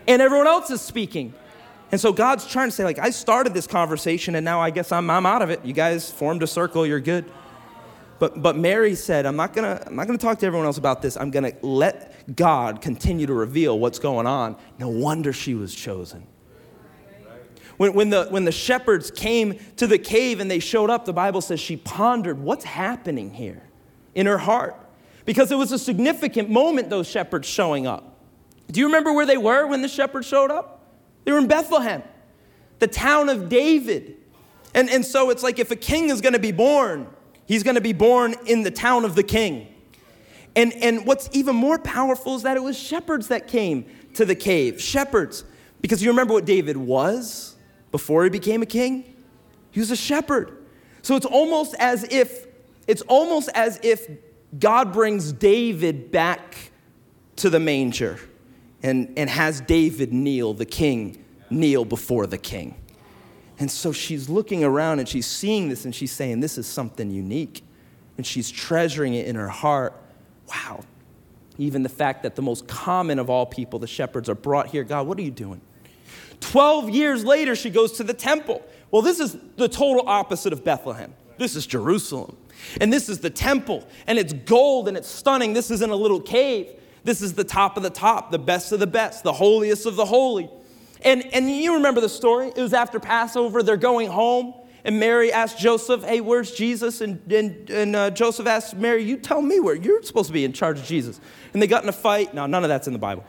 and 0.06 0.20
everyone 0.20 0.46
else 0.46 0.70
is 0.70 0.80
speaking. 0.80 1.34
And 1.92 2.00
so 2.00 2.12
God's 2.12 2.46
trying 2.46 2.68
to 2.68 2.72
say, 2.72 2.84
like, 2.84 2.98
I 2.98 3.10
started 3.10 3.54
this 3.54 3.66
conversation 3.66 4.34
and 4.34 4.44
now 4.44 4.60
I 4.60 4.70
guess 4.70 4.90
I'm, 4.90 5.08
I'm 5.10 5.26
out 5.26 5.42
of 5.42 5.50
it. 5.50 5.64
You 5.64 5.72
guys 5.72 6.10
formed 6.10 6.42
a 6.42 6.46
circle, 6.46 6.86
you're 6.86 7.00
good. 7.00 7.30
But, 8.18 8.42
but 8.42 8.56
Mary 8.56 8.94
said, 8.94 9.26
I'm 9.26 9.36
not, 9.36 9.52
gonna, 9.52 9.82
I'm 9.86 9.96
not 9.96 10.06
gonna 10.06 10.18
talk 10.18 10.38
to 10.38 10.46
everyone 10.46 10.66
else 10.66 10.78
about 10.78 11.02
this. 11.02 11.16
I'm 11.16 11.30
gonna 11.30 11.52
let 11.62 12.34
God 12.36 12.80
continue 12.80 13.26
to 13.26 13.34
reveal 13.34 13.78
what's 13.78 13.98
going 13.98 14.26
on. 14.26 14.56
No 14.78 14.88
wonder 14.88 15.32
she 15.32 15.54
was 15.54 15.74
chosen. 15.74 16.26
When, 17.76 17.92
when, 17.94 18.10
the, 18.10 18.26
when 18.26 18.44
the 18.44 18.52
shepherds 18.52 19.10
came 19.10 19.58
to 19.76 19.86
the 19.86 19.98
cave 19.98 20.40
and 20.40 20.50
they 20.50 20.60
showed 20.60 20.90
up, 20.90 21.04
the 21.04 21.12
Bible 21.12 21.40
says 21.40 21.58
she 21.58 21.76
pondered 21.76 22.38
what's 22.38 22.64
happening 22.64 23.32
here 23.32 23.62
in 24.14 24.26
her 24.26 24.38
heart. 24.38 24.76
Because 25.24 25.50
it 25.50 25.56
was 25.56 25.72
a 25.72 25.78
significant 25.78 26.50
moment, 26.50 26.90
those 26.90 27.08
shepherds 27.08 27.48
showing 27.48 27.86
up. 27.86 28.18
Do 28.70 28.80
you 28.80 28.86
remember 28.86 29.12
where 29.12 29.26
they 29.26 29.36
were 29.36 29.66
when 29.66 29.82
the 29.82 29.88
shepherds 29.88 30.26
showed 30.26 30.50
up? 30.50 30.86
They 31.24 31.32
were 31.32 31.38
in 31.38 31.46
Bethlehem, 31.46 32.02
the 32.78 32.86
town 32.86 33.28
of 33.28 33.48
David. 33.48 34.16
And, 34.74 34.90
and 34.90 35.04
so 35.04 35.30
it's 35.30 35.42
like 35.42 35.58
if 35.58 35.70
a 35.70 35.76
king 35.76 36.10
is 36.10 36.20
going 36.20 36.34
to 36.34 36.38
be 36.38 36.52
born, 36.52 37.06
He's 37.46 37.62
going 37.62 37.74
to 37.74 37.80
be 37.80 37.92
born 37.92 38.34
in 38.46 38.62
the 38.62 38.70
town 38.70 39.04
of 39.04 39.14
the 39.14 39.22
king. 39.22 39.68
And, 40.56 40.72
and 40.74 41.06
what's 41.06 41.28
even 41.32 41.56
more 41.56 41.78
powerful 41.78 42.36
is 42.36 42.42
that 42.42 42.56
it 42.56 42.62
was 42.62 42.78
shepherds 42.78 43.28
that 43.28 43.48
came 43.48 43.86
to 44.14 44.24
the 44.24 44.34
cave. 44.34 44.80
Shepherds. 44.80 45.44
Because 45.80 46.02
you 46.02 46.10
remember 46.10 46.32
what 46.32 46.44
David 46.44 46.76
was 46.76 47.56
before 47.90 48.24
he 48.24 48.30
became 48.30 48.62
a 48.62 48.66
king? 48.66 49.14
He 49.70 49.80
was 49.80 49.90
a 49.90 49.96
shepherd. 49.96 50.64
So 51.02 51.16
it's 51.16 51.26
almost 51.26 51.74
as 51.78 52.04
if 52.10 52.46
it's 52.86 53.02
almost 53.02 53.48
as 53.54 53.80
if 53.82 54.08
God 54.58 54.92
brings 54.92 55.32
David 55.32 56.10
back 56.10 56.70
to 57.36 57.50
the 57.50 57.58
manger 57.58 58.18
and, 58.82 59.12
and 59.16 59.28
has 59.28 59.60
David 59.62 60.12
kneel, 60.12 60.54
the 60.54 60.66
king, 60.66 61.24
kneel 61.50 61.84
before 61.84 62.26
the 62.26 62.38
king. 62.38 62.76
And 63.58 63.70
so 63.70 63.92
she's 63.92 64.28
looking 64.28 64.64
around 64.64 64.98
and 64.98 65.08
she's 65.08 65.26
seeing 65.26 65.68
this 65.68 65.84
and 65.84 65.94
she's 65.94 66.12
saying, 66.12 66.40
This 66.40 66.58
is 66.58 66.66
something 66.66 67.10
unique. 67.10 67.62
And 68.16 68.26
she's 68.26 68.50
treasuring 68.50 69.14
it 69.14 69.26
in 69.26 69.36
her 69.36 69.48
heart. 69.48 70.00
Wow. 70.48 70.84
Even 71.58 71.82
the 71.82 71.88
fact 71.88 72.22
that 72.24 72.34
the 72.34 72.42
most 72.42 72.66
common 72.66 73.18
of 73.18 73.30
all 73.30 73.46
people, 73.46 73.78
the 73.78 73.86
shepherds, 73.86 74.28
are 74.28 74.34
brought 74.34 74.68
here. 74.68 74.84
God, 74.84 75.06
what 75.06 75.18
are 75.18 75.22
you 75.22 75.30
doing? 75.30 75.60
12 76.40 76.90
years 76.90 77.24
later, 77.24 77.54
she 77.54 77.70
goes 77.70 77.92
to 77.92 78.04
the 78.04 78.12
temple. 78.12 78.62
Well, 78.90 79.02
this 79.02 79.20
is 79.20 79.36
the 79.56 79.68
total 79.68 80.08
opposite 80.08 80.52
of 80.52 80.64
Bethlehem. 80.64 81.14
This 81.38 81.56
is 81.56 81.66
Jerusalem. 81.66 82.36
And 82.80 82.92
this 82.92 83.08
is 83.08 83.20
the 83.20 83.30
temple. 83.30 83.86
And 84.06 84.18
it's 84.18 84.32
gold 84.32 84.88
and 84.88 84.96
it's 84.96 85.08
stunning. 85.08 85.52
This 85.52 85.70
isn't 85.70 85.90
a 85.90 85.96
little 85.96 86.20
cave. 86.20 86.68
This 87.02 87.20
is 87.20 87.34
the 87.34 87.44
top 87.44 87.76
of 87.76 87.82
the 87.82 87.90
top, 87.90 88.30
the 88.30 88.38
best 88.38 88.72
of 88.72 88.80
the 88.80 88.86
best, 88.86 89.24
the 89.24 89.32
holiest 89.32 89.86
of 89.86 89.96
the 89.96 90.06
holy. 90.06 90.48
And, 91.04 91.24
and 91.34 91.50
you 91.50 91.74
remember 91.74 92.00
the 92.00 92.08
story. 92.08 92.48
It 92.48 92.60
was 92.60 92.72
after 92.72 92.98
Passover. 92.98 93.62
They're 93.62 93.76
going 93.76 94.08
home. 94.08 94.54
And 94.84 94.98
Mary 95.00 95.32
asked 95.32 95.58
Joseph, 95.58 96.02
Hey, 96.02 96.20
where's 96.20 96.52
Jesus? 96.52 97.00
And, 97.00 97.20
and, 97.32 97.70
and 97.70 97.96
uh, 97.96 98.10
Joseph 98.10 98.46
asked 98.46 98.74
Mary, 98.76 99.04
You 99.04 99.16
tell 99.16 99.40
me 99.40 99.60
where. 99.60 99.74
You're 99.74 100.02
supposed 100.02 100.28
to 100.28 100.32
be 100.32 100.44
in 100.44 100.52
charge 100.52 100.78
of 100.78 100.84
Jesus. 100.84 101.20
And 101.52 101.62
they 101.62 101.66
got 101.66 101.82
in 101.82 101.88
a 101.88 101.92
fight. 101.92 102.34
No, 102.34 102.46
none 102.46 102.64
of 102.64 102.68
that's 102.68 102.86
in 102.86 102.92
the 102.92 102.98
Bible. 102.98 103.24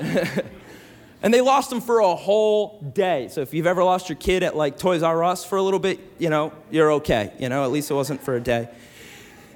And 1.22 1.32
they 1.32 1.40
lost 1.40 1.70
him 1.70 1.80
for 1.80 2.00
a 2.00 2.16
whole 2.16 2.80
day. 2.80 3.28
So 3.28 3.42
if 3.42 3.54
you've 3.54 3.66
ever 3.66 3.84
lost 3.84 4.08
your 4.08 4.16
kid 4.16 4.42
at 4.42 4.56
like 4.56 4.76
Toys 4.76 5.04
R 5.04 5.22
Us 5.22 5.44
for 5.44 5.56
a 5.56 5.62
little 5.62 5.78
bit, 5.78 6.00
you 6.18 6.30
know, 6.30 6.52
you're 6.70 6.92
okay. 6.94 7.32
You 7.38 7.48
know, 7.48 7.64
at 7.64 7.70
least 7.70 7.90
it 7.90 7.94
wasn't 7.94 8.20
for 8.22 8.34
a 8.34 8.40
day. 8.40 8.68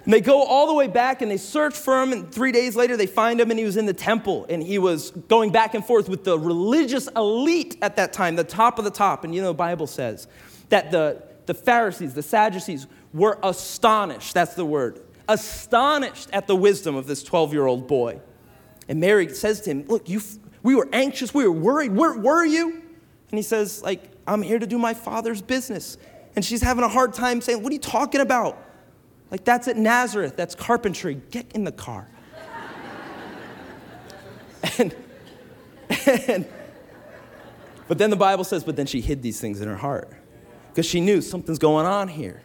And 0.06 0.14
they 0.14 0.20
go 0.20 0.44
all 0.44 0.68
the 0.68 0.74
way 0.74 0.86
back 0.86 1.20
and 1.20 1.28
they 1.28 1.36
search 1.36 1.76
for 1.76 2.00
him. 2.00 2.12
And 2.12 2.32
three 2.32 2.52
days 2.52 2.76
later, 2.76 2.96
they 2.96 3.08
find 3.08 3.40
him 3.40 3.50
and 3.50 3.58
he 3.58 3.64
was 3.64 3.76
in 3.76 3.86
the 3.86 3.92
temple. 3.92 4.46
And 4.48 4.62
he 4.62 4.78
was 4.78 5.10
going 5.10 5.50
back 5.50 5.74
and 5.74 5.84
forth 5.84 6.08
with 6.08 6.22
the 6.22 6.38
religious 6.38 7.08
elite 7.16 7.76
at 7.82 7.96
that 7.96 8.12
time, 8.12 8.36
the 8.36 8.44
top 8.44 8.78
of 8.78 8.84
the 8.84 8.90
top. 8.92 9.24
And 9.24 9.34
you 9.34 9.42
know, 9.42 9.48
the 9.48 9.54
Bible 9.54 9.88
says 9.88 10.28
that 10.68 10.92
the, 10.92 11.24
the 11.46 11.54
Pharisees, 11.54 12.14
the 12.14 12.22
Sadducees, 12.22 12.86
were 13.12 13.36
astonished. 13.42 14.32
That's 14.32 14.54
the 14.54 14.64
word. 14.64 15.02
Astonished 15.28 16.28
at 16.32 16.46
the 16.46 16.54
wisdom 16.54 16.94
of 16.94 17.08
this 17.08 17.24
12 17.24 17.52
year 17.52 17.66
old 17.66 17.88
boy. 17.88 18.20
And 18.88 19.00
Mary 19.00 19.28
says 19.34 19.60
to 19.62 19.70
him, 19.70 19.86
Look, 19.88 20.08
you, 20.08 20.20
we 20.62 20.76
were 20.76 20.88
anxious, 20.92 21.34
we 21.34 21.42
were 21.42 21.50
worried. 21.50 21.90
Where 21.90 22.16
were 22.16 22.44
you? 22.44 22.70
And 22.70 23.38
he 23.38 23.42
says, 23.42 23.82
like, 23.82 24.12
I'm 24.24 24.42
here 24.42 24.60
to 24.60 24.68
do 24.68 24.78
my 24.78 24.94
father's 24.94 25.42
business. 25.42 25.98
And 26.36 26.44
she's 26.44 26.62
having 26.62 26.84
a 26.84 26.88
hard 26.88 27.12
time 27.12 27.40
saying, 27.40 27.60
What 27.60 27.70
are 27.70 27.74
you 27.74 27.80
talking 27.80 28.20
about? 28.20 28.62
Like, 29.30 29.44
that's 29.44 29.68
at 29.68 29.76
Nazareth, 29.76 30.36
that's 30.36 30.54
carpentry. 30.54 31.20
Get 31.30 31.50
in 31.52 31.64
the 31.64 31.72
car. 31.72 32.08
and, 34.78 34.94
and, 36.06 36.46
but 37.88 37.98
then 37.98 38.10
the 38.10 38.16
Bible 38.16 38.44
says, 38.44 38.64
but 38.64 38.76
then 38.76 38.86
she 38.86 39.00
hid 39.00 39.22
these 39.22 39.40
things 39.40 39.60
in 39.60 39.68
her 39.68 39.76
heart 39.76 40.10
because 40.70 40.86
she 40.86 41.00
knew 41.00 41.20
something's 41.20 41.58
going 41.58 41.86
on 41.86 42.08
here 42.08 42.42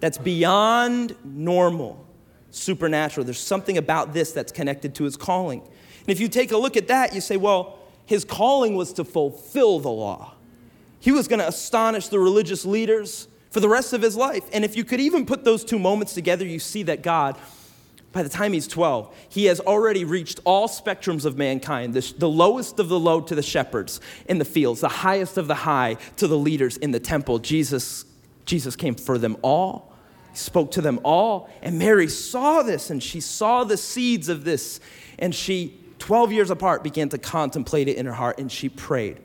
that's 0.00 0.18
beyond 0.18 1.14
normal, 1.24 2.04
supernatural. 2.50 3.24
There's 3.24 3.38
something 3.38 3.78
about 3.78 4.12
this 4.12 4.32
that's 4.32 4.52
connected 4.52 4.94
to 4.96 5.04
his 5.04 5.16
calling. 5.16 5.60
And 5.60 6.08
if 6.08 6.18
you 6.18 6.28
take 6.28 6.52
a 6.52 6.56
look 6.56 6.76
at 6.76 6.88
that, 6.88 7.14
you 7.14 7.20
say, 7.20 7.36
well, 7.36 7.78
his 8.04 8.24
calling 8.24 8.74
was 8.74 8.92
to 8.94 9.04
fulfill 9.04 9.78
the 9.78 9.90
law. 9.90 10.34
He 10.98 11.12
was 11.12 11.28
going 11.28 11.38
to 11.38 11.48
astonish 11.48 12.08
the 12.08 12.18
religious 12.18 12.64
leaders 12.64 13.28
for 13.52 13.60
the 13.60 13.68
rest 13.68 13.92
of 13.92 14.00
his 14.00 14.16
life. 14.16 14.44
And 14.52 14.64
if 14.64 14.76
you 14.76 14.82
could 14.82 14.98
even 14.98 15.26
put 15.26 15.44
those 15.44 15.62
two 15.62 15.78
moments 15.78 16.14
together, 16.14 16.44
you 16.44 16.58
see 16.58 16.82
that 16.84 17.02
God, 17.02 17.36
by 18.10 18.22
the 18.22 18.30
time 18.30 18.54
he's 18.54 18.66
12, 18.66 19.14
he 19.28 19.44
has 19.44 19.60
already 19.60 20.06
reached 20.06 20.40
all 20.44 20.68
spectrums 20.68 21.26
of 21.26 21.36
mankind 21.36 21.92
the, 21.92 22.14
the 22.16 22.28
lowest 22.28 22.78
of 22.78 22.88
the 22.88 22.98
low 22.98 23.20
to 23.20 23.34
the 23.34 23.42
shepherds 23.42 24.00
in 24.26 24.38
the 24.38 24.46
fields, 24.46 24.80
the 24.80 24.88
highest 24.88 25.36
of 25.36 25.48
the 25.48 25.54
high 25.54 25.98
to 26.16 26.26
the 26.26 26.36
leaders 26.36 26.78
in 26.78 26.92
the 26.92 26.98
temple. 26.98 27.38
Jesus, 27.38 28.06
Jesus 28.46 28.74
came 28.74 28.94
for 28.94 29.18
them 29.18 29.36
all. 29.42 29.92
Spoke 30.32 30.70
to 30.72 30.80
them 30.80 30.98
all. 31.04 31.50
And 31.60 31.78
Mary 31.78 32.08
saw 32.08 32.62
this 32.62 32.88
and 32.88 33.02
she 33.02 33.20
saw 33.20 33.64
the 33.64 33.76
seeds 33.76 34.30
of 34.30 34.44
this. 34.44 34.80
And 35.18 35.34
she, 35.34 35.78
12 35.98 36.32
years 36.32 36.50
apart, 36.50 36.82
began 36.82 37.10
to 37.10 37.18
contemplate 37.18 37.86
it 37.86 37.98
in 37.98 38.06
her 38.06 38.14
heart 38.14 38.38
and 38.38 38.50
she 38.50 38.70
prayed. 38.70 39.18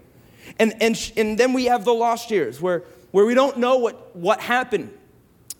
And, 0.59 0.73
and, 0.81 1.11
and 1.15 1.37
then 1.37 1.53
we 1.53 1.65
have 1.65 1.85
the 1.85 1.93
lost 1.93 2.29
years 2.29 2.59
where 2.59 2.83
where 3.11 3.25
we 3.25 3.33
don't 3.33 3.57
know 3.57 3.77
what, 3.77 4.15
what 4.15 4.39
happened. 4.39 4.91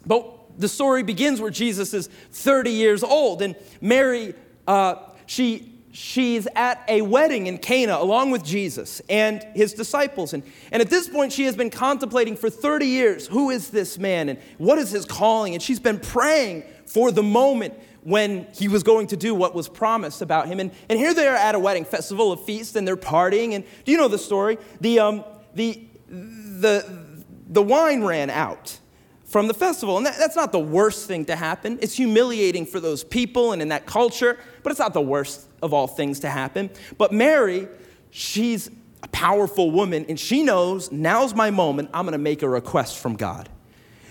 But 0.06 0.60
the 0.60 0.68
story 0.68 1.04
begins 1.04 1.40
where 1.40 1.52
Jesus 1.52 1.94
is 1.94 2.08
30 2.32 2.72
years 2.72 3.04
old, 3.04 3.42
and 3.42 3.56
Mary, 3.82 4.34
uh, 4.68 4.96
she, 5.26 5.74
she's 5.92 6.48
at 6.56 6.84
a 6.88 7.02
wedding 7.02 7.48
in 7.48 7.58
Cana 7.58 7.98
along 7.98 8.32
with 8.32 8.44
Jesus 8.44 9.02
and 9.10 9.44
his 9.56 9.74
disciples. 9.74 10.34
And, 10.34 10.44
and 10.72 10.82
at 10.82 10.90
this 10.90 11.08
point, 11.08 11.34
she 11.34 11.46
has 11.46 11.56
been 11.56 11.70
contemplating 11.70 12.36
for 12.36 12.50
30 12.50 12.86
years 12.86 13.28
who 13.28 13.50
is 13.50 13.70
this 13.70 13.98
man 13.98 14.30
and 14.30 14.40
what 14.58 14.78
is 14.78 14.92
his 14.92 15.06
calling? 15.06 15.54
And 15.54 15.62
she's 15.62 15.80
been 15.80 16.00
praying 16.00 16.64
for 16.86 17.12
the 17.12 17.24
moment 17.24 17.74
when 18.04 18.48
he 18.54 18.68
was 18.68 18.84
going 18.84 19.08
to 19.08 19.18
do 19.18 19.36
what 19.36 19.54
was 19.54 19.68
promised 19.68 20.22
about 20.22 20.48
him. 20.48 20.60
And, 20.60 20.72
and 20.88 20.98
here 20.98 21.14
they 21.14 21.28
are 21.28 21.36
at 21.36 21.56
a 21.56 21.60
wedding 21.60 21.84
festival, 21.84 22.32
a 22.32 22.38
feast, 22.38 22.76
and 22.76 22.88
they're 22.88 22.96
partying. 22.96 23.54
And 23.54 23.66
do 23.84 23.92
you 23.92 23.98
know 23.98 24.08
the 24.08 24.18
story? 24.18 24.58
The, 24.80 25.00
um, 25.00 25.26
the, 25.56 25.84
the, 26.08 27.07
the 27.48 27.62
wine 27.62 28.04
ran 28.04 28.30
out 28.30 28.80
from 29.26 29.48
the 29.48 29.54
festival. 29.54 29.98
And 29.98 30.06
that, 30.06 30.18
that's 30.18 30.36
not 30.36 30.52
the 30.52 30.60
worst 30.60 31.08
thing 31.08 31.26
to 31.26 31.36
happen. 31.36 31.78
It's 31.82 31.96
humiliating 31.96 32.66
for 32.66 32.80
those 32.80 33.04
people 33.04 33.52
and 33.52 33.62
in 33.62 33.70
that 33.70 33.86
culture, 33.86 34.40
but 34.64 34.72
it's 34.72 34.80
not 34.80 34.94
the 34.94 35.02
worst 35.02 35.48
of 35.62 35.74
all 35.74 35.88
things 35.88 36.22
to 36.22 36.30
happen. 36.30 36.70
But 36.98 37.12
Mary, 37.12 37.68
she's 38.10 38.70
a 39.04 39.08
powerful 39.10 39.70
woman, 39.70 40.06
and 40.10 40.20
she 40.20 40.44
knows 40.44 40.92
now's 40.92 41.36
my 41.36 41.52
moment. 41.52 41.90
I'm 41.94 42.06
going 42.06 42.14
to 42.14 42.18
make 42.18 42.42
a 42.42 42.50
request 42.50 42.98
from 42.98 43.16
God. 43.16 43.50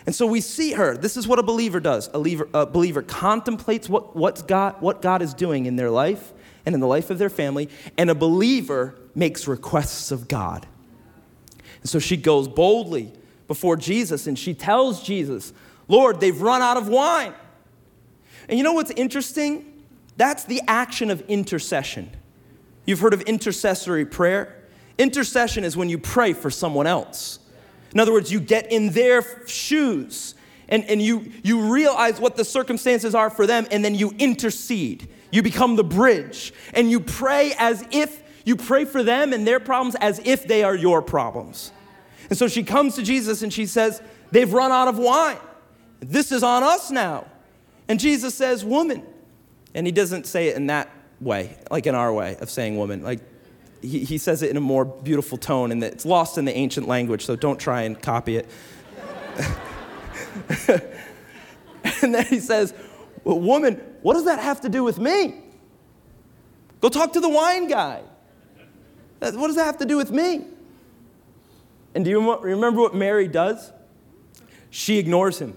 And 0.05 0.15
so 0.15 0.27
we 0.27 0.41
see 0.41 0.73
her. 0.73 0.97
This 0.97 1.17
is 1.17 1.27
what 1.27 1.41
a 1.41 1.43
believer 1.43 1.81
does. 1.81 2.09
A 2.09 2.13
believer, 2.13 2.49
a 2.55 2.67
believer 2.67 3.03
contemplates 3.03 3.89
what, 3.89 4.15
what's 4.15 4.43
God, 4.43 4.77
what 4.81 5.03
God 5.03 5.21
is 5.21 5.35
doing 5.35 5.67
in 5.67 5.75
their 5.75 5.91
life 5.91 6.33
and 6.65 6.75
in 6.75 6.81
the 6.81 6.87
life 6.87 7.11
of 7.11 7.19
their 7.19 7.31
family, 7.31 7.69
and 7.97 8.11
a 8.11 8.15
believer 8.15 8.97
makes 9.15 9.49
requests 9.49 10.11
of 10.11 10.29
God. 10.29 10.67
And 11.81 11.89
so 11.89 11.99
she 11.99 12.17
goes 12.17 12.49
boldly 12.49 13.13
before 13.49 13.77
Jesus 13.77 14.27
and 14.27 14.39
she 14.39 14.55
tells 14.55 15.03
Jesus, 15.03 15.53
Lord, 15.89 16.21
they've 16.21 16.41
run 16.41 16.63
out 16.63 16.77
of 16.77 16.89
wine. 16.89 17.35
And 18.49 18.59
you 18.59 18.65
know 18.65 18.73
what's 18.73 18.91
interesting? 18.93 19.85
That's 20.17 20.45
the 20.45 20.63
action 20.67 21.11
of 21.11 21.21
intercession. 21.23 22.11
You've 22.87 23.01
heard 23.01 23.15
of 23.15 23.23
intercessory 23.23 24.05
prayer? 24.05 24.65
Intercession 24.99 25.65
is 25.65 25.77
when 25.77 25.89
you 25.89 25.99
pray 25.99 26.33
for 26.33 26.51
someone 26.51 26.87
else. 26.87 27.39
In 27.93 28.01
other 28.01 28.13
words, 28.13 28.33
you 28.33 28.41
get 28.41 28.71
in 28.73 28.91
their 28.91 29.47
shoes 29.47 30.35
and, 30.69 30.85
and 30.85 31.01
you, 31.01 31.33
you 31.43 31.73
realize 31.73 32.21
what 32.21 32.37
the 32.37 32.45
circumstances 32.45 33.15
are 33.15 33.31
for 33.31 33.47
them, 33.47 33.67
and 33.71 33.85
then 33.85 33.95
you 33.95 34.13
intercede. 34.19 35.09
You 35.31 35.43
become 35.43 35.77
the 35.77 35.85
bridge, 35.85 36.53
and 36.75 36.91
you 36.91 36.99
pray 37.01 37.55
as 37.59 37.87
if 37.93 38.23
you 38.45 38.57
pray 38.57 38.85
for 38.85 39.03
them 39.03 39.33
and 39.33 39.47
their 39.47 39.61
problems 39.61 39.97
as 39.97 40.21
if 40.25 40.47
they 40.47 40.63
are 40.63 40.75
your 40.75 41.03
problems. 41.03 41.73
And 42.29 42.39
so 42.39 42.49
she 42.49 42.63
comes 42.63 42.97
to 42.97 43.03
Jesus 43.03 43.43
and 43.43 43.53
she 43.53 43.67
says, 43.67 44.03
They've 44.31 44.53
run 44.53 44.73
out 44.73 44.89
of 44.89 44.99
wine. 44.99 45.39
This 46.01 46.33
is 46.33 46.43
on 46.43 46.63
us 46.63 46.91
now. 46.91 47.27
And 47.89 48.01
Jesus 48.01 48.35
says, 48.35 48.65
Woman. 48.65 49.05
And 49.75 49.87
he 49.87 49.93
doesn't 49.93 50.27
say 50.27 50.49
it 50.49 50.57
in 50.57 50.67
that 50.69 50.91
way, 51.21 51.57
like 51.71 51.87
in 51.87 51.95
our 51.95 52.13
way 52.13 52.37
of 52.41 52.51
saying 52.51 52.77
woman. 52.77 53.03
Like 53.03 53.21
he, 53.83 54.05
he 54.05 54.19
says 54.19 54.43
it 54.43 54.51
in 54.51 54.57
a 54.57 54.61
more 54.61 54.85
beautiful 54.85 55.39
tone, 55.39 55.73
and 55.73 55.83
it's 55.83 56.07
lost 56.07 56.39
in 56.39 56.45
the 56.45 56.57
ancient 56.57 56.89
language, 56.89 57.25
so 57.25 57.37
don't 57.37 57.59
try 57.59 57.83
and 57.83 58.01
copy 58.01 58.37
it. 58.39 58.49
and 62.03 62.15
then 62.15 62.25
he 62.27 62.41
says, 62.41 62.75
well, 63.25 63.39
Woman, 63.39 63.75
what 64.03 64.15
does 64.15 64.25
that 64.25 64.39
have 64.39 64.61
to 64.63 64.69
do 64.69 64.83
with 64.85 64.99
me? 64.99 65.43
Go 66.81 66.89
talk 66.89 67.13
to 67.15 67.21
the 67.21 67.29
wine 67.29 67.69
guy. 67.69 68.03
What 69.19 69.47
does 69.47 69.57
that 69.57 69.65
have 69.65 69.79
to 69.79 69.87
do 69.87 69.97
with 69.97 70.11
me? 70.11 70.45
And 71.97 72.05
do 72.05 72.11
you 72.11 72.39
remember 72.43 72.83
what 72.83 72.95
Mary 72.95 73.27
does? 73.27 73.73
She 74.69 74.99
ignores 74.99 75.39
him. 75.39 75.57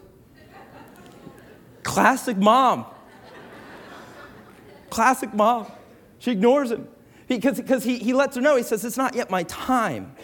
Classic 1.84 2.38
mom. 2.38 2.86
Classic 4.90 5.34
mom. 5.34 5.70
She 6.20 6.32
ignores 6.32 6.72
him 6.72 6.88
because, 7.28 7.58
because 7.58 7.84
he, 7.84 7.98
he 7.98 8.14
lets 8.14 8.38
her 8.38 8.42
know. 8.42 8.56
He 8.56 8.64
says, 8.64 8.86
It's 8.86 8.96
not 8.96 9.16
yet 9.16 9.30
my 9.30 9.44
time. 9.44 10.16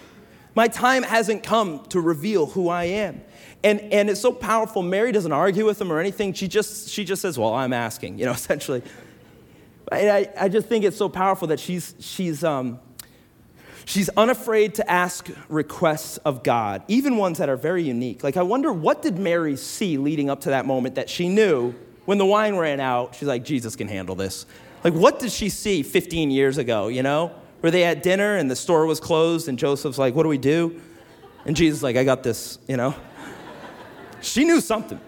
My 0.55 0.69
time 0.69 1.03
hasn't 1.03 1.43
come 1.43 1.83
to 1.87 1.99
reveal 1.99 2.45
who 2.45 2.69
I 2.69 2.85
am. 2.85 3.21
And, 3.61 3.81
and 3.91 4.09
it's 4.09 4.21
so 4.21 4.31
powerful. 4.31 4.83
Mary 4.83 5.11
doesn't 5.11 5.33
argue 5.33 5.65
with 5.65 5.81
him 5.81 5.91
or 5.91 5.99
anything. 5.99 6.31
She 6.31 6.47
just, 6.47 6.87
she 6.87 7.03
just 7.03 7.21
says, 7.21 7.37
Well, 7.37 7.53
I'm 7.53 7.73
asking, 7.73 8.19
you 8.19 8.25
know, 8.25 8.31
essentially. 8.31 8.83
I, 9.91 10.29
I 10.39 10.47
just 10.47 10.67
think 10.67 10.85
it's 10.85 10.95
so 10.95 11.09
powerful 11.09 11.49
that 11.49 11.59
she's, 11.59 11.93
she's, 11.99 12.41
um, 12.41 12.79
She's 13.85 14.09
unafraid 14.09 14.75
to 14.75 14.91
ask 14.91 15.29
requests 15.47 16.17
of 16.17 16.43
God, 16.43 16.83
even 16.87 17.17
ones 17.17 17.37
that 17.37 17.49
are 17.49 17.55
very 17.55 17.83
unique. 17.83 18.23
Like, 18.23 18.35
I 18.35 18.41
wonder 18.41 18.73
what 18.73 19.01
did 19.01 19.17
Mary 19.17 19.55
see 19.55 19.97
leading 19.97 20.29
up 20.29 20.41
to 20.41 20.49
that 20.49 20.65
moment 20.65 20.95
that 20.95 21.09
she 21.09 21.29
knew 21.29 21.73
when 22.05 22.17
the 22.17 22.25
wine 22.25 22.55
ran 22.55 22.79
out? 22.79 23.15
She's 23.15 23.27
like, 23.27 23.43
Jesus 23.43 23.75
can 23.75 23.87
handle 23.87 24.15
this. 24.15 24.45
Like, 24.83 24.93
what 24.93 25.19
did 25.19 25.31
she 25.31 25.49
see 25.49 25.83
15 25.83 26.31
years 26.31 26.57
ago, 26.57 26.87
you 26.87 27.03
know? 27.03 27.31
Were 27.61 27.71
they 27.71 27.83
at 27.83 28.03
dinner 28.03 28.37
and 28.37 28.49
the 28.49 28.55
store 28.55 28.85
was 28.85 28.99
closed 28.99 29.47
and 29.47 29.57
Joseph's 29.57 29.97
like, 29.97 30.15
what 30.15 30.23
do 30.23 30.29
we 30.29 30.37
do? 30.37 30.81
And 31.45 31.55
Jesus 31.55 31.83
like, 31.83 31.95
I 31.95 32.03
got 32.03 32.23
this, 32.23 32.57
you 32.67 32.77
know? 32.77 32.95
she 34.21 34.43
knew 34.43 34.61
something. 34.61 34.99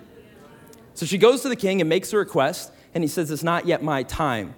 So 0.97 1.05
she 1.05 1.19
goes 1.19 1.41
to 1.41 1.49
the 1.49 1.55
king 1.55 1.79
and 1.79 1.87
makes 1.87 2.11
a 2.11 2.17
request, 2.17 2.71
and 2.95 3.03
he 3.03 3.07
says, 3.07 3.29
It's 3.29 3.43
not 3.43 3.67
yet 3.67 3.83
my 3.83 4.01
time. 4.01 4.55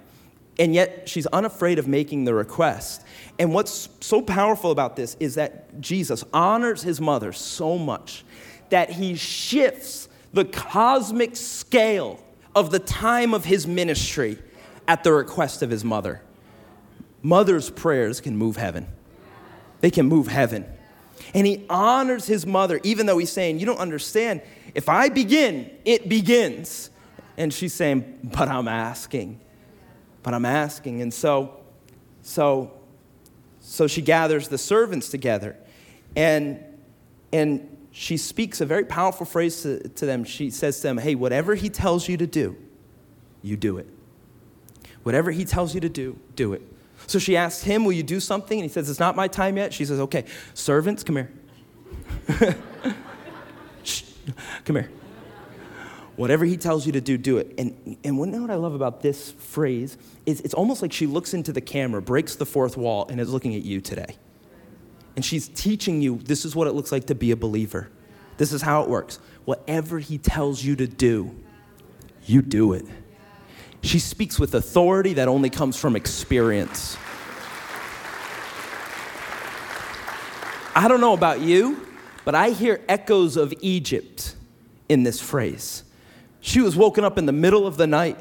And 0.60 0.74
yet 0.74 1.08
she's 1.08 1.26
unafraid 1.26 1.78
of 1.78 1.88
making 1.88 2.26
the 2.26 2.34
request. 2.34 3.02
And 3.38 3.54
what's 3.54 3.88
so 4.00 4.20
powerful 4.20 4.70
about 4.70 4.94
this 4.94 5.16
is 5.18 5.36
that 5.36 5.80
Jesus 5.80 6.22
honors 6.34 6.82
his 6.82 7.00
mother 7.00 7.32
so 7.32 7.78
much 7.78 8.24
that 8.68 8.90
he 8.90 9.14
shifts 9.14 10.10
the 10.34 10.44
cosmic 10.44 11.34
scale 11.34 12.22
of 12.54 12.70
the 12.70 12.78
time 12.78 13.32
of 13.32 13.46
his 13.46 13.66
ministry 13.66 14.38
at 14.86 15.02
the 15.02 15.12
request 15.12 15.62
of 15.62 15.70
his 15.70 15.82
mother. 15.82 16.20
Mother's 17.22 17.70
prayers 17.70 18.20
can 18.20 18.36
move 18.36 18.56
heaven. 18.56 18.86
They 19.80 19.90
can 19.90 20.06
move 20.06 20.28
heaven. 20.28 20.66
And 21.32 21.46
he 21.46 21.64
honors 21.70 22.26
his 22.26 22.44
mother, 22.44 22.80
even 22.82 23.06
though 23.06 23.16
he's 23.16 23.32
saying, 23.32 23.60
You 23.60 23.66
don't 23.66 23.78
understand. 23.78 24.42
If 24.74 24.90
I 24.90 25.08
begin, 25.08 25.70
it 25.86 26.08
begins. 26.08 26.90
And 27.38 27.52
she's 27.52 27.72
saying, 27.72 28.18
But 28.22 28.48
I'm 28.48 28.68
asking. 28.68 29.40
But 30.22 30.34
I'm 30.34 30.44
asking. 30.44 31.02
And 31.02 31.12
so, 31.12 31.60
so 32.22 32.72
So 33.60 33.86
she 33.86 34.02
gathers 34.02 34.48
the 34.48 34.58
servants 34.58 35.08
together 35.08 35.56
and, 36.16 36.62
and 37.32 37.76
she 37.92 38.16
speaks 38.16 38.60
a 38.60 38.66
very 38.66 38.84
powerful 38.84 39.26
phrase 39.26 39.62
to, 39.62 39.88
to 39.88 40.06
them. 40.06 40.24
She 40.24 40.50
says 40.50 40.76
to 40.78 40.82
them, 40.84 40.98
Hey, 40.98 41.14
whatever 41.14 41.54
he 41.54 41.68
tells 41.68 42.08
you 42.08 42.16
to 42.16 42.26
do, 42.26 42.56
you 43.42 43.56
do 43.56 43.78
it. 43.78 43.88
Whatever 45.02 45.30
he 45.30 45.44
tells 45.44 45.74
you 45.74 45.80
to 45.80 45.88
do, 45.88 46.18
do 46.36 46.52
it. 46.52 46.62
So 47.06 47.18
she 47.18 47.36
asks 47.36 47.62
him, 47.62 47.84
Will 47.84 47.92
you 47.92 48.02
do 48.02 48.20
something? 48.20 48.58
And 48.58 48.68
he 48.68 48.72
says, 48.72 48.88
It's 48.90 49.00
not 49.00 49.16
my 49.16 49.28
time 49.28 49.56
yet. 49.56 49.72
She 49.72 49.84
says, 49.84 49.98
Okay, 50.00 50.24
servants, 50.54 51.02
come 51.02 51.16
here. 51.16 51.30
come 54.64 54.76
here. 54.76 54.90
Whatever 56.20 56.44
he 56.44 56.58
tells 56.58 56.84
you 56.84 56.92
to 56.92 57.00
do, 57.00 57.16
do 57.16 57.38
it. 57.38 57.54
And, 57.56 57.96
and 58.04 58.18
know 58.18 58.42
what 58.42 58.50
I 58.50 58.56
love 58.56 58.74
about 58.74 59.00
this 59.00 59.30
phrase 59.32 59.96
is 60.26 60.42
it's 60.42 60.52
almost 60.52 60.82
like 60.82 60.92
she 60.92 61.06
looks 61.06 61.32
into 61.32 61.50
the 61.50 61.62
camera, 61.62 62.02
breaks 62.02 62.36
the 62.36 62.44
fourth 62.44 62.76
wall, 62.76 63.06
and 63.08 63.18
is 63.18 63.32
looking 63.32 63.54
at 63.54 63.62
you 63.62 63.80
today. 63.80 64.16
And 65.16 65.24
she's 65.24 65.48
teaching 65.48 66.02
you 66.02 66.18
this 66.18 66.44
is 66.44 66.54
what 66.54 66.68
it 66.68 66.72
looks 66.72 66.92
like 66.92 67.06
to 67.06 67.14
be 67.14 67.30
a 67.30 67.36
believer. 67.36 67.88
This 68.36 68.52
is 68.52 68.60
how 68.60 68.82
it 68.82 68.90
works. 68.90 69.18
Whatever 69.46 69.98
he 69.98 70.18
tells 70.18 70.62
you 70.62 70.76
to 70.76 70.86
do, 70.86 71.34
you 72.26 72.42
do 72.42 72.74
it. 72.74 72.84
She 73.80 73.98
speaks 73.98 74.38
with 74.38 74.54
authority 74.54 75.14
that 75.14 75.26
only 75.26 75.48
comes 75.48 75.78
from 75.78 75.96
experience. 75.96 76.98
I 80.76 80.86
don't 80.86 81.00
know 81.00 81.14
about 81.14 81.40
you, 81.40 81.86
but 82.26 82.34
I 82.34 82.50
hear 82.50 82.82
echoes 82.90 83.38
of 83.38 83.54
Egypt 83.62 84.36
in 84.90 85.02
this 85.02 85.18
phrase. 85.18 85.84
She 86.40 86.60
was 86.60 86.76
woken 86.76 87.04
up 87.04 87.18
in 87.18 87.26
the 87.26 87.32
middle 87.32 87.66
of 87.66 87.76
the 87.76 87.86
night, 87.86 88.18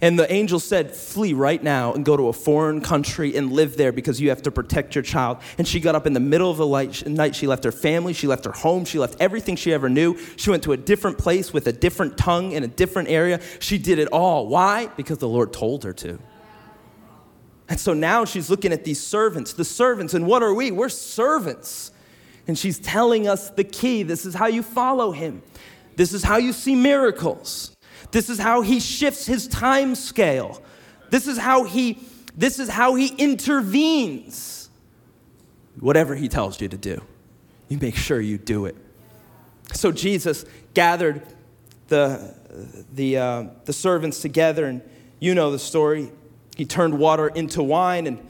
and 0.00 0.18
the 0.18 0.30
angel 0.32 0.60
said, 0.60 0.94
Flee 0.94 1.32
right 1.32 1.60
now 1.60 1.92
and 1.92 2.04
go 2.04 2.16
to 2.16 2.28
a 2.28 2.32
foreign 2.32 2.80
country 2.80 3.34
and 3.36 3.52
live 3.52 3.76
there 3.76 3.90
because 3.90 4.20
you 4.20 4.28
have 4.28 4.42
to 4.42 4.50
protect 4.50 4.94
your 4.94 5.02
child. 5.02 5.38
And 5.56 5.66
she 5.66 5.80
got 5.80 5.96
up 5.96 6.06
in 6.06 6.12
the 6.12 6.20
middle 6.20 6.50
of 6.50 6.58
the 6.58 7.10
night. 7.10 7.34
She 7.34 7.46
left 7.48 7.64
her 7.64 7.72
family, 7.72 8.12
she 8.12 8.28
left 8.28 8.44
her 8.44 8.52
home, 8.52 8.84
she 8.84 8.98
left 8.98 9.16
everything 9.18 9.56
she 9.56 9.72
ever 9.72 9.88
knew. 9.88 10.16
She 10.36 10.50
went 10.50 10.62
to 10.64 10.72
a 10.72 10.76
different 10.76 11.18
place 11.18 11.52
with 11.52 11.66
a 11.66 11.72
different 11.72 12.16
tongue 12.16 12.52
in 12.52 12.62
a 12.62 12.68
different 12.68 13.08
area. 13.08 13.40
She 13.58 13.76
did 13.78 13.98
it 13.98 14.08
all. 14.08 14.46
Why? 14.46 14.86
Because 14.96 15.18
the 15.18 15.28
Lord 15.28 15.52
told 15.52 15.82
her 15.82 15.92
to. 15.94 16.20
And 17.68 17.78
so 17.78 17.92
now 17.92 18.24
she's 18.24 18.48
looking 18.48 18.72
at 18.72 18.84
these 18.84 19.04
servants, 19.04 19.52
the 19.52 19.64
servants, 19.64 20.14
and 20.14 20.26
what 20.26 20.42
are 20.42 20.54
we? 20.54 20.70
We're 20.70 20.88
servants. 20.88 21.90
And 22.46 22.56
she's 22.56 22.78
telling 22.78 23.28
us 23.28 23.50
the 23.50 23.64
key. 23.64 24.04
This 24.04 24.24
is 24.24 24.34
how 24.34 24.46
you 24.46 24.62
follow 24.62 25.10
him. 25.10 25.42
This 25.98 26.12
is 26.12 26.22
how 26.22 26.36
you 26.36 26.52
see 26.52 26.76
miracles. 26.76 27.76
This 28.12 28.30
is 28.30 28.38
how 28.38 28.62
he 28.62 28.78
shifts 28.78 29.26
his 29.26 29.48
time 29.48 29.96
scale. 29.96 30.62
This 31.10 31.26
is 31.26 31.38
how 31.38 31.64
he 31.64 31.98
this 32.36 32.60
is 32.60 32.68
how 32.68 32.94
he 32.94 33.08
intervenes. 33.18 34.70
Whatever 35.80 36.14
he 36.14 36.28
tells 36.28 36.60
you 36.60 36.68
to 36.68 36.76
do, 36.76 37.02
you 37.68 37.78
make 37.78 37.96
sure 37.96 38.20
you 38.20 38.38
do 38.38 38.66
it. 38.66 38.76
So 39.74 39.90
Jesus 39.90 40.44
gathered 40.72 41.20
the 41.88 42.32
the 42.92 43.18
uh, 43.18 43.44
the 43.64 43.72
servants 43.72 44.22
together, 44.22 44.66
and 44.66 44.82
you 45.18 45.34
know 45.34 45.50
the 45.50 45.58
story. 45.58 46.12
He 46.56 46.64
turned 46.64 46.96
water 46.96 47.26
into 47.26 47.60
wine, 47.60 48.06
and 48.06 48.24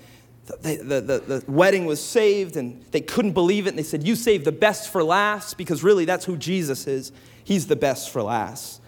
the, 0.63 0.77
the, 0.77 1.01
the, 1.01 1.19
the, 1.19 1.45
wedding 1.51 1.85
was 1.85 2.03
saved, 2.03 2.57
and 2.57 2.83
they 2.93 3.03
couldn't 3.03 3.33
believe 3.33 3.67
it. 3.67 3.71
And 3.71 3.79
they 3.79 3.83
said, 3.83 4.07
You 4.07 4.17
saved 4.17 4.47
the 4.47 4.53
best 4.53 4.91
for 4.91 5.05
last, 5.05 5.59
because 5.59 5.83
really 5.83 6.07
that's 6.07 6.25
who 6.25 6.37
Jesus 6.37 6.87
is. 6.87 7.13
He's 7.49 7.67
the 7.67 7.77
best 7.77 8.11
for 8.11 8.23
last. 8.23 8.79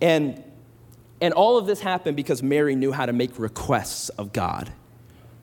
And, 0.00 0.42
and 1.20 1.34
all 1.34 1.58
of 1.58 1.66
this 1.66 1.80
happened 1.80 2.16
because 2.16 2.42
Mary 2.42 2.74
knew 2.74 2.92
how 2.92 3.04
to 3.04 3.12
make 3.12 3.38
requests 3.38 4.08
of 4.08 4.32
God. 4.32 4.72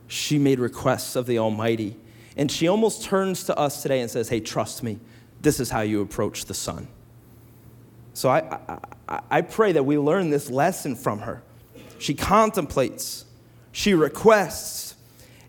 She 0.08 0.40
made 0.40 0.58
requests 0.58 1.16
of 1.16 1.28
the 1.28 1.38
Almighty. 1.38 1.98
And 2.36 2.52
she 2.52 2.68
almost 2.68 3.04
turns 3.04 3.44
to 3.44 3.56
us 3.56 3.84
today 3.84 4.02
and 4.02 4.10
says, 4.10 4.28
Hey, 4.28 4.40
trust 4.40 4.82
me, 4.82 5.00
this 5.44 5.60
is 5.60 5.70
how 5.70 5.82
you 5.82 6.02
approach 6.02 6.46
the 6.46 6.56
Son. 6.56 6.88
So 8.16 8.28
I, 8.28 8.58
I, 9.08 9.20
I 9.30 9.42
pray 9.42 9.74
that 9.74 9.84
we 9.84 10.00
learn 10.00 10.32
this 10.32 10.50
lesson 10.50 10.96
from 10.96 11.20
her. 11.20 11.44
She 12.00 12.16
contemplates, 12.16 13.26
she 13.72 13.94
requests. 13.94 14.96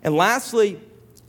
And 0.05 0.15
lastly, 0.15 0.79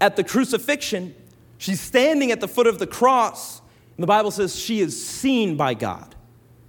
at 0.01 0.17
the 0.17 0.25
crucifixion, 0.25 1.15
she's 1.57 1.79
standing 1.79 2.33
at 2.33 2.41
the 2.41 2.49
foot 2.49 2.67
of 2.67 2.79
the 2.79 2.87
cross 2.87 3.61
the 4.03 4.07
Bible 4.07 4.31
says 4.31 4.53
she 4.53 4.81
is 4.81 5.01
seen 5.01 5.55
by 5.55 5.75
God. 5.75 6.13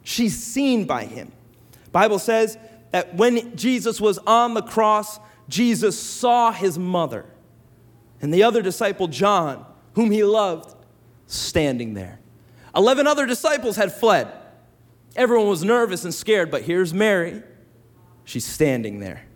She's 0.05 0.41
seen 0.41 0.85
by 0.85 1.05
him. 1.05 1.33
Bible 1.91 2.21
says 2.21 2.57
that 2.93 3.17
when 3.17 3.57
Jesus 3.57 4.01
was 4.01 4.19
on 4.19 4.55
the 4.55 4.63
cross, 4.63 5.19
Jesus 5.49 5.99
saw 5.99 6.53
his 6.53 6.79
mother 6.79 7.27
and 8.21 8.33
the 8.33 8.45
other 8.45 8.63
disciple 8.63 9.09
John, 9.09 9.67
whom 9.95 10.13
he 10.13 10.23
loved, 10.23 10.77
standing 11.27 11.95
there. 11.95 12.21
11 12.77 13.09
other 13.09 13.27
disciples 13.27 13.75
had 13.75 13.93
fled. 13.93 14.31
Everyone 15.17 15.49
was 15.49 15.65
nervous 15.65 16.05
and 16.05 16.15
scared, 16.15 16.53
but 16.53 16.63
here's 16.63 16.95
Mary. 16.95 17.43
She's 18.23 18.47
standing 18.47 19.01
there 19.01 19.27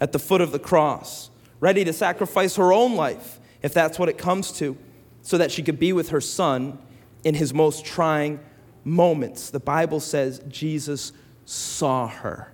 at 0.00 0.10
the 0.10 0.18
foot 0.18 0.40
of 0.40 0.50
the 0.50 0.58
cross, 0.58 1.30
ready 1.60 1.84
to 1.84 1.92
sacrifice 1.92 2.56
her 2.56 2.72
own 2.72 2.96
life, 2.96 3.38
if 3.62 3.72
that's 3.72 3.96
what 3.96 4.08
it 4.08 4.18
comes 4.18 4.50
to, 4.58 4.76
so 5.22 5.38
that 5.38 5.52
she 5.52 5.62
could 5.62 5.78
be 5.78 5.92
with 5.92 6.08
her 6.08 6.20
son 6.20 6.80
in 7.24 7.34
his 7.34 7.52
most 7.52 7.84
trying 7.84 8.40
moments. 8.84 9.50
The 9.50 9.60
Bible 9.60 10.00
says 10.00 10.40
Jesus 10.48 11.12
saw 11.44 12.06
her. 12.06 12.52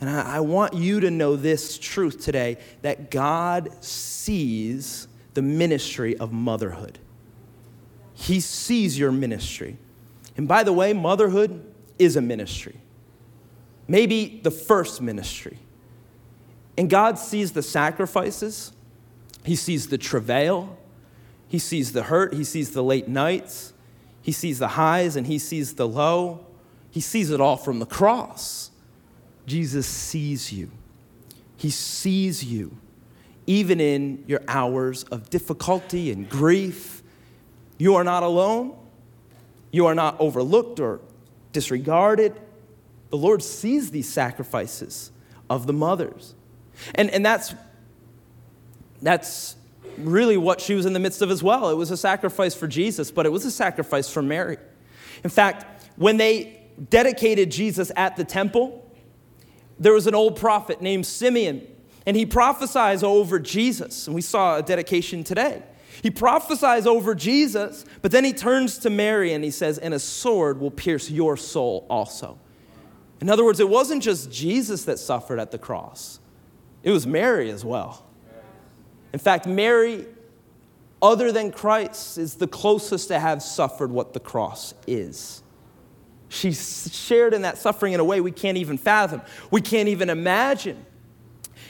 And 0.00 0.10
I, 0.10 0.36
I, 0.36 0.40
want 0.40 0.74
you 0.74 1.00
to 1.00 1.10
know 1.10 1.36
this 1.36 1.78
truth 1.78 2.24
today 2.24 2.58
that 2.82 3.10
God 3.10 3.84
sees 3.84 5.06
the 5.34 5.42
ministry 5.42 6.16
of 6.16 6.32
motherhood. 6.32 6.98
He 8.14 8.40
sees 8.40 8.98
your 8.98 9.12
ministry. 9.12 9.78
And 10.36 10.48
by 10.48 10.64
the 10.64 10.72
way, 10.72 10.92
motherhood 10.92 11.64
is 11.98 12.16
a 12.16 12.20
ministry, 12.20 12.76
maybe 13.86 14.40
the 14.42 14.50
first 14.50 15.00
ministry. 15.00 15.58
And 16.76 16.88
God 16.88 17.18
sees 17.18 17.52
the 17.52 17.62
sacrifices, 17.62 18.72
He 19.44 19.56
sees 19.56 19.88
the 19.88 19.98
travail, 19.98 20.78
He 21.48 21.58
sees 21.58 21.92
the 21.92 22.04
hurt, 22.04 22.34
He 22.34 22.44
sees 22.44 22.72
the 22.72 22.82
late 22.82 23.08
nights. 23.08 23.71
He 24.22 24.32
sees 24.32 24.58
the 24.58 24.68
highs 24.68 25.16
and 25.16 25.26
he 25.26 25.38
sees 25.38 25.74
the 25.74 25.86
low. 25.86 26.46
He 26.90 27.00
sees 27.00 27.30
it 27.30 27.40
all 27.40 27.56
from 27.56 27.80
the 27.80 27.86
cross. 27.86 28.70
Jesus 29.46 29.86
sees 29.86 30.52
you. 30.52 30.70
He 31.56 31.70
sees 31.70 32.44
you, 32.44 32.76
even 33.46 33.80
in 33.80 34.24
your 34.26 34.40
hours 34.48 35.04
of 35.04 35.30
difficulty 35.30 36.10
and 36.10 36.28
grief. 36.28 37.02
You 37.78 37.96
are 37.96 38.04
not 38.04 38.22
alone. 38.22 38.76
You 39.70 39.86
are 39.86 39.94
not 39.94 40.16
overlooked 40.20 40.80
or 40.80 41.00
disregarded. 41.52 42.40
The 43.10 43.16
Lord 43.16 43.42
sees 43.42 43.90
these 43.90 44.08
sacrifices 44.08 45.10
of 45.50 45.66
the 45.66 45.72
mothers. 45.72 46.34
And, 46.94 47.10
and 47.10 47.24
that's, 47.24 47.54
that's 49.00 49.56
really 49.98 50.36
what 50.36 50.60
she 50.60 50.74
was 50.74 50.86
in 50.86 50.92
the 50.92 51.00
midst 51.00 51.22
of 51.22 51.30
as 51.30 51.42
well. 51.42 51.70
It 51.70 51.76
was 51.76 51.90
a 51.90 51.96
sacrifice 51.96 52.54
for 52.54 52.66
Jesus, 52.66 53.10
but 53.10 53.26
it 53.26 53.30
was 53.30 53.44
a 53.44 53.50
sacrifice 53.50 54.08
for 54.08 54.22
Mary. 54.22 54.58
In 55.24 55.30
fact, 55.30 55.86
when 55.96 56.16
they 56.16 56.60
dedicated 56.90 57.50
Jesus 57.50 57.92
at 57.96 58.16
the 58.16 58.24
temple, 58.24 58.90
there 59.78 59.92
was 59.92 60.06
an 60.06 60.14
old 60.14 60.36
prophet 60.36 60.80
named 60.80 61.06
Simeon, 61.06 61.66
and 62.06 62.16
he 62.16 62.26
prophesies 62.26 63.02
over 63.02 63.38
Jesus. 63.38 64.06
And 64.06 64.14
we 64.14 64.22
saw 64.22 64.56
a 64.58 64.62
dedication 64.62 65.24
today. 65.24 65.62
He 66.02 66.10
prophesies 66.10 66.86
over 66.86 67.14
Jesus, 67.14 67.84
but 68.00 68.10
then 68.10 68.24
he 68.24 68.32
turns 68.32 68.78
to 68.78 68.90
Mary 68.90 69.32
and 69.32 69.44
he 69.44 69.50
says, 69.50 69.78
And 69.78 69.92
a 69.94 69.98
sword 69.98 70.60
will 70.60 70.70
pierce 70.70 71.10
your 71.10 71.36
soul 71.36 71.86
also. 71.90 72.38
In 73.20 73.30
other 73.30 73.44
words, 73.44 73.60
it 73.60 73.68
wasn't 73.68 74.02
just 74.02 74.32
Jesus 74.32 74.84
that 74.86 74.98
suffered 74.98 75.38
at 75.38 75.50
the 75.50 75.58
cross, 75.58 76.18
it 76.82 76.90
was 76.90 77.06
Mary 77.06 77.50
as 77.50 77.64
well. 77.64 78.06
In 79.12 79.18
fact, 79.18 79.46
Mary, 79.46 80.06
other 81.00 81.32
than 81.32 81.52
Christ, 81.52 82.18
is 82.18 82.36
the 82.36 82.46
closest 82.46 83.08
to 83.08 83.18
have 83.18 83.42
suffered 83.42 83.90
what 83.90 84.12
the 84.14 84.20
cross 84.20 84.72
is. 84.86 85.42
She 86.28 86.52
shared 86.52 87.34
in 87.34 87.42
that 87.42 87.58
suffering 87.58 87.92
in 87.92 88.00
a 88.00 88.04
way 88.04 88.22
we 88.22 88.32
can't 88.32 88.56
even 88.56 88.78
fathom, 88.78 89.20
we 89.50 89.60
can't 89.60 89.88
even 89.88 90.08
imagine, 90.08 90.86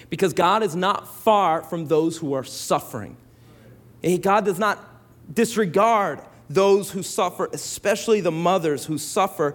because 0.09 0.33
God 0.33 0.63
is 0.63 0.77
not 0.77 1.09
far 1.09 1.63
from 1.63 1.89
those 1.89 2.17
who 2.19 2.35
are 2.35 2.45
suffering. 2.45 3.17
God 4.21 4.45
does 4.45 4.59
not 4.59 4.79
disregard 5.33 6.21
those 6.49 6.91
who 6.91 7.03
suffer, 7.03 7.49
especially 7.53 8.21
the 8.21 8.31
mothers 8.31 8.85
who 8.85 8.99
suffer, 8.99 9.55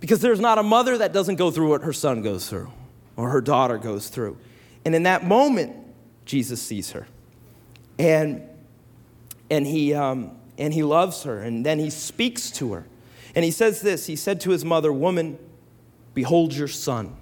because 0.00 0.20
there's 0.20 0.40
not 0.40 0.58
a 0.58 0.62
mother 0.62 0.96
that 0.98 1.12
doesn't 1.12 1.36
go 1.36 1.50
through 1.50 1.68
what 1.68 1.82
her 1.82 1.92
son 1.92 2.22
goes 2.22 2.48
through 2.48 2.70
or 3.16 3.30
her 3.30 3.40
daughter 3.40 3.78
goes 3.78 4.08
through. 4.08 4.36
And 4.84 4.94
in 4.94 5.02
that 5.02 5.24
moment, 5.26 5.74
Jesus 6.24 6.62
sees 6.62 6.92
her 6.92 7.06
and, 7.98 8.42
and, 9.50 9.66
he, 9.66 9.94
um, 9.94 10.36
and 10.58 10.72
he 10.72 10.82
loves 10.82 11.22
her, 11.24 11.40
and 11.42 11.64
then 11.64 11.78
he 11.78 11.90
speaks 11.90 12.50
to 12.52 12.72
her. 12.72 12.86
And 13.34 13.44
he 13.44 13.50
says 13.50 13.82
this 13.82 14.06
He 14.06 14.16
said 14.16 14.40
to 14.42 14.50
his 14.50 14.64
mother, 14.64 14.92
Woman, 14.92 15.38
behold 16.14 16.54
your 16.54 16.68
son. 16.68 17.16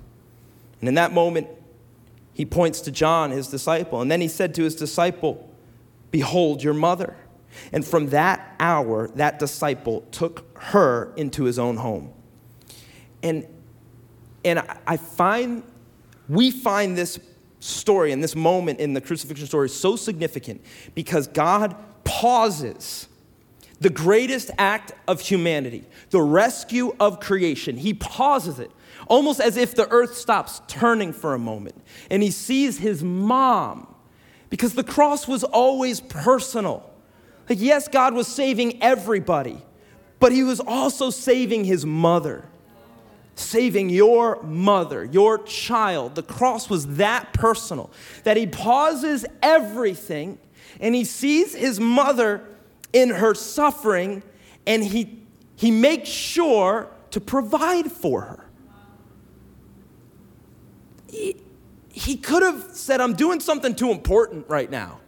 And 0.80 0.88
in 0.88 0.94
that 0.94 1.12
moment, 1.12 1.48
he 2.32 2.44
points 2.44 2.80
to 2.82 2.90
John, 2.90 3.30
his 3.30 3.48
disciple. 3.48 4.00
And 4.00 4.10
then 4.10 4.20
he 4.20 4.28
said 4.28 4.54
to 4.56 4.62
his 4.62 4.74
disciple, 4.74 5.48
Behold 6.10 6.62
your 6.62 6.74
mother. 6.74 7.16
And 7.72 7.84
from 7.84 8.08
that 8.08 8.54
hour, 8.58 9.08
that 9.14 9.38
disciple 9.38 10.02
took 10.10 10.44
her 10.58 11.12
into 11.16 11.44
his 11.44 11.58
own 11.58 11.76
home. 11.76 12.12
And, 13.22 13.46
and 14.44 14.62
I 14.87 14.96
find, 14.96 15.62
we 16.28 16.50
find 16.50 16.98
this 16.98 17.18
story 17.64 18.12
and 18.12 18.22
this 18.22 18.37
moment 18.37 18.79
in 18.79 18.92
the 18.92 19.00
crucifixion 19.00 19.46
story 19.46 19.66
is 19.66 19.74
so 19.74 19.96
significant 19.96 20.62
because 20.94 21.27
God 21.27 21.74
pauses 22.05 23.09
the 23.81 23.90
greatest 23.90 24.50
act 24.59 24.92
of 25.09 25.20
humanity, 25.20 25.85
the 26.11 26.20
rescue 26.20 26.94
of 27.00 27.20
creation. 27.20 27.77
He 27.77 27.94
pauses 27.94 28.59
it, 28.59 28.70
almost 29.09 29.40
as 29.40 29.57
if 29.57 29.74
the 29.74 29.88
earth 29.88 30.14
stops 30.14 30.61
turning 30.68 31.12
for 31.12 31.35
a 31.35 31.38
moment. 31.38 31.74
And 32.11 32.22
he 32.22 32.31
sees 32.31 32.79
his 32.79 33.03
mom, 33.03 33.92
because 34.50 34.74
the 34.74 34.85
cross 34.85 35.27
was 35.27 35.42
always 35.42 36.00
personal. 36.00 36.88
Like, 37.48 37.61
yes, 37.61 37.88
God 37.88 38.14
was 38.14 38.29
saving 38.29 38.83
everybody, 38.83 39.61
but 40.20 40.33
he 40.33 40.44
was 40.44 40.61
also 40.61 41.11
saving 41.11 41.64
his 41.64 41.85
mother 41.85 42.44
saving 43.35 43.90
your 43.90 44.42
mother, 44.42 45.05
your 45.05 45.42
child. 45.42 46.14
The 46.14 46.23
cross 46.23 46.70
was 46.70 46.97
that 46.97 47.33
personal 47.33 47.90
that 48.25 48.37
he 48.37 48.47
pauses 48.47 49.25
everything 49.42 50.38
and 50.81 50.94
he 50.94 51.05
sees 51.05 51.55
his 51.55 51.81
mother 51.81 52.44
in 52.92 53.11
her 53.11 53.35
suffering 53.35 54.23
and 54.66 54.83
he, 54.83 55.18
he 55.57 55.70
makes 55.70 56.09
sure 56.09 56.88
to 57.11 57.20
provide 57.20 57.90
for 57.90 58.23
her. 58.23 58.47
He, 61.11 61.37
he 61.90 62.16
could 62.16 62.42
have 62.42 62.70
said, 62.73 63.01
I'm 63.01 63.14
doing 63.14 63.40
something 63.40 63.75
too 63.75 63.90
important 63.90 64.49
right 64.49 64.70
now. 64.70 65.01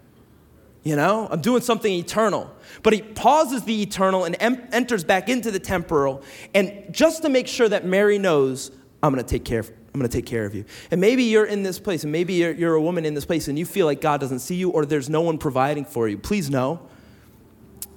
You 0.86 0.94
know, 0.94 1.26
I'm 1.28 1.40
doing 1.40 1.62
something 1.62 1.92
eternal. 1.92 2.48
But 2.84 2.92
he 2.92 3.02
pauses 3.02 3.64
the 3.64 3.82
eternal 3.82 4.22
and 4.22 4.36
em- 4.38 4.68
enters 4.70 5.02
back 5.02 5.28
into 5.28 5.50
the 5.50 5.58
temporal. 5.58 6.22
And 6.54 6.86
just 6.92 7.22
to 7.22 7.28
make 7.28 7.48
sure 7.48 7.68
that 7.68 7.84
Mary 7.84 8.18
knows, 8.18 8.70
I'm 9.02 9.12
going 9.12 9.22
to 9.22 9.28
take 9.28 9.44
care 9.44 9.58
of 9.58 9.72
I'm 9.92 10.00
going 10.00 10.08
to 10.08 10.16
take 10.16 10.26
care 10.26 10.44
of 10.44 10.54
you. 10.54 10.64
And 10.92 11.00
maybe 11.00 11.24
you're 11.24 11.46
in 11.46 11.64
this 11.64 11.80
place, 11.80 12.04
and 12.04 12.12
maybe 12.12 12.34
you're, 12.34 12.52
you're, 12.52 12.74
a 12.74 12.80
woman 12.80 13.04
in 13.04 13.14
this 13.14 13.24
place, 13.24 13.48
and 13.48 13.58
you 13.58 13.64
feel 13.64 13.86
like 13.86 14.02
God 14.02 14.20
doesn't 14.20 14.40
see 14.40 14.54
you 14.54 14.70
or 14.70 14.84
there's 14.84 15.08
no 15.08 15.22
one 15.22 15.38
providing 15.38 15.86
for 15.86 16.06
you. 16.06 16.18
Please 16.18 16.50
know 16.50 16.86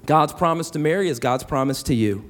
God's 0.05 0.33
promise 0.33 0.71
to 0.71 0.79
Mary 0.79 1.09
is 1.09 1.19
God's 1.19 1.43
promise 1.43 1.83
to 1.83 1.93
you. 1.93 2.23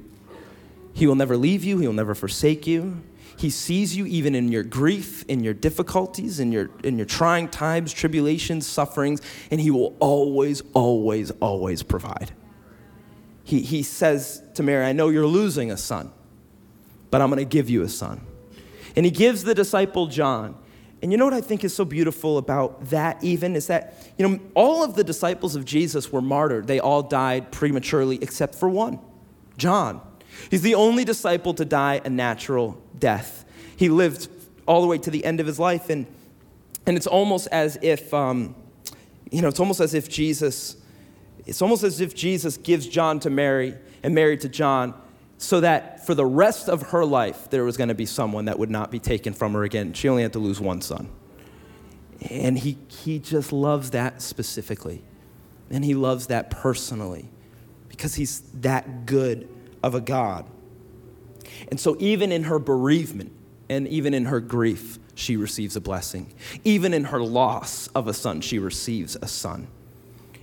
He 0.92 1.06
will 1.06 1.14
never 1.14 1.38
leave 1.38 1.64
you, 1.64 1.78
He 1.78 1.86
will 1.86 1.94
never 1.94 2.14
forsake 2.14 2.66
you. 2.66 3.00
He 3.40 3.48
sees 3.48 3.96
you 3.96 4.04
even 4.04 4.34
in 4.34 4.52
your 4.52 4.62
grief, 4.62 5.24
in 5.26 5.42
your 5.42 5.54
difficulties, 5.54 6.40
in 6.40 6.52
your, 6.52 6.68
in 6.84 6.98
your 6.98 7.06
trying 7.06 7.48
times, 7.48 7.90
tribulations, 7.90 8.66
sufferings, 8.66 9.22
and 9.50 9.58
He 9.58 9.70
will 9.70 9.96
always, 9.98 10.62
always, 10.74 11.30
always 11.40 11.82
provide. 11.82 12.32
He, 13.42 13.62
he 13.62 13.82
says 13.82 14.42
to 14.56 14.62
Mary, 14.62 14.84
I 14.84 14.92
know 14.92 15.08
you're 15.08 15.26
losing 15.26 15.72
a 15.72 15.78
son, 15.78 16.12
but 17.10 17.22
I'm 17.22 17.30
going 17.30 17.38
to 17.38 17.46
give 17.46 17.70
you 17.70 17.80
a 17.80 17.88
son. 17.88 18.20
And 18.94 19.06
He 19.06 19.10
gives 19.10 19.42
the 19.44 19.54
disciple 19.54 20.06
John. 20.06 20.54
And 21.00 21.10
you 21.10 21.16
know 21.16 21.24
what 21.24 21.32
I 21.32 21.40
think 21.40 21.64
is 21.64 21.74
so 21.74 21.86
beautiful 21.86 22.36
about 22.36 22.90
that, 22.90 23.24
even, 23.24 23.56
is 23.56 23.68
that, 23.68 24.12
you 24.18 24.28
know, 24.28 24.38
all 24.54 24.84
of 24.84 24.96
the 24.96 25.02
disciples 25.02 25.56
of 25.56 25.64
Jesus 25.64 26.12
were 26.12 26.20
martyred. 26.20 26.66
They 26.66 26.78
all 26.78 27.02
died 27.02 27.50
prematurely 27.52 28.18
except 28.20 28.54
for 28.54 28.68
one, 28.68 28.98
John. 29.56 30.02
He's 30.50 30.60
the 30.62 30.74
only 30.74 31.06
disciple 31.06 31.54
to 31.54 31.64
die 31.64 32.02
a 32.04 32.10
natural 32.10 32.80
death. 33.00 33.44
He 33.76 33.88
lived 33.88 34.28
all 34.66 34.80
the 34.82 34.86
way 34.86 34.98
to 34.98 35.10
the 35.10 35.24
end 35.24 35.40
of 35.40 35.46
his 35.46 35.58
life, 35.58 35.90
and, 35.90 36.06
and 36.86 36.96
it's 36.96 37.06
almost 37.06 37.48
as 37.50 37.78
if, 37.82 38.12
um, 38.14 38.54
you 39.30 39.42
know, 39.42 39.48
it's 39.48 39.60
almost 39.60 39.80
as 39.80 39.94
if 39.94 40.08
Jesus, 40.08 40.76
it's 41.46 41.62
almost 41.62 41.82
as 41.82 42.00
if 42.00 42.14
Jesus 42.14 42.56
gives 42.56 42.86
John 42.86 43.18
to 43.20 43.30
Mary 43.30 43.74
and 44.02 44.14
Mary 44.14 44.36
to 44.38 44.48
John 44.48 44.94
so 45.38 45.60
that 45.60 46.04
for 46.04 46.14
the 46.14 46.26
rest 46.26 46.68
of 46.68 46.82
her 46.90 47.04
life, 47.04 47.48
there 47.48 47.64
was 47.64 47.78
going 47.78 47.88
to 47.88 47.94
be 47.94 48.04
someone 48.04 48.44
that 48.44 48.58
would 48.58 48.70
not 48.70 48.90
be 48.90 48.98
taken 48.98 49.32
from 49.32 49.54
her 49.54 49.64
again. 49.64 49.94
She 49.94 50.06
only 50.06 50.22
had 50.22 50.34
to 50.34 50.38
lose 50.38 50.60
one 50.60 50.82
son. 50.82 51.08
And 52.28 52.58
he, 52.58 52.76
he 52.88 53.18
just 53.18 53.50
loves 53.50 53.90
that 53.92 54.20
specifically. 54.20 55.02
And 55.70 55.82
he 55.82 55.94
loves 55.94 56.26
that 56.26 56.50
personally 56.50 57.30
because 57.88 58.16
he's 58.16 58.40
that 58.60 59.06
good 59.06 59.48
of 59.82 59.94
a 59.94 60.00
God. 60.02 60.44
And 61.68 61.78
so, 61.78 61.96
even 61.98 62.32
in 62.32 62.44
her 62.44 62.58
bereavement 62.58 63.32
and 63.68 63.86
even 63.88 64.14
in 64.14 64.26
her 64.26 64.40
grief, 64.40 64.98
she 65.14 65.36
receives 65.36 65.76
a 65.76 65.80
blessing. 65.80 66.32
Even 66.64 66.94
in 66.94 67.04
her 67.04 67.22
loss 67.22 67.88
of 67.88 68.08
a 68.08 68.14
son, 68.14 68.40
she 68.40 68.58
receives 68.58 69.16
a 69.20 69.28
son. 69.28 69.68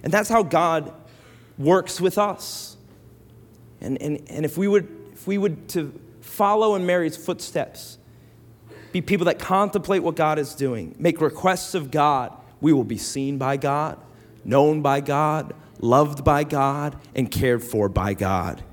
And 0.03 0.13
that's 0.13 0.29
how 0.29 0.43
God 0.43 0.93
works 1.57 1.99
with 1.99 2.17
us. 2.17 2.77
And, 3.81 4.01
and, 4.01 4.21
and 4.29 4.45
if, 4.45 4.57
we 4.57 4.67
would, 4.67 4.87
if 5.13 5.27
we 5.27 5.37
would 5.37 5.67
to 5.69 5.99
follow 6.21 6.75
in 6.75 6.85
Mary's 6.85 7.17
footsteps, 7.17 7.97
be 8.91 9.01
people 9.01 9.25
that 9.25 9.39
contemplate 9.39 10.03
what 10.03 10.15
God 10.15 10.39
is 10.39 10.55
doing, 10.55 10.95
make 10.97 11.19
requests 11.21 11.73
of 11.75 11.91
God, 11.91 12.33
we 12.61 12.73
will 12.73 12.83
be 12.83 12.97
seen 12.97 13.37
by 13.37 13.57
God, 13.57 13.99
known 14.43 14.81
by 14.81 15.01
God, 15.01 15.53
loved 15.79 16.23
by 16.23 16.43
God, 16.43 16.97
and 17.15 17.29
cared 17.29 17.63
for 17.63 17.89
by 17.89 18.13
God. 18.13 18.63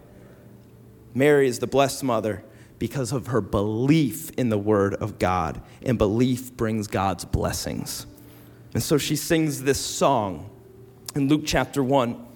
Mary 1.15 1.47
is 1.47 1.61
the 1.61 1.67
blessed 1.67 2.03
mother 2.03 2.45
because 2.79 3.13
of 3.13 3.29
her 3.29 3.41
belief 3.41 4.31
in 4.31 4.49
the 4.49 4.59
Word 4.59 4.95
of 4.95 5.19
God, 5.19 5.63
and 5.83 5.97
belief 5.97 6.55
brings 6.57 6.87
God's 6.87 7.25
blessings. 7.25 8.07
And 8.75 8.83
so 8.83 8.99
she 8.99 9.15
sings 9.15 9.63
this 9.63 9.81
song 9.81 10.51
in 11.15 11.29
Luke 11.29 11.43
chapter 11.47 11.83
1, 11.83 12.27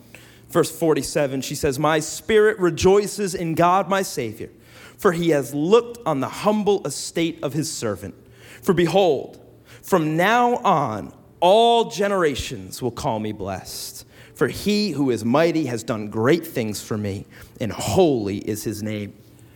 verse 0.48 0.70
47. 0.70 1.40
She 1.42 1.56
says, 1.56 1.78
My 1.78 1.98
spirit 1.98 2.58
rejoices 2.60 3.34
in 3.34 3.54
God 3.54 3.88
my 3.88 4.02
Savior, 4.02 4.50
for 4.96 5.12
he 5.12 5.30
has 5.30 5.52
looked 5.52 5.98
on 6.06 6.20
the 6.20 6.28
humble 6.28 6.86
estate 6.86 7.40
of 7.42 7.52
his 7.52 7.70
servant. 7.70 8.14
For 8.62 8.72
behold, 8.72 9.44
from 9.82 10.16
now 10.16 10.56
on, 10.58 11.12
all 11.40 11.90
generations 11.90 12.80
will 12.80 12.90
call 12.90 13.18
me 13.18 13.32
blessed. 13.32 14.04
For 14.38 14.46
he 14.46 14.92
who 14.92 15.10
is 15.10 15.24
mighty 15.24 15.66
has 15.66 15.82
done 15.82 16.10
great 16.10 16.46
things 16.46 16.80
for 16.80 16.96
me, 16.96 17.26
and 17.60 17.72
holy 17.72 18.38
is 18.38 18.62
his 18.62 18.84
name. 18.84 19.12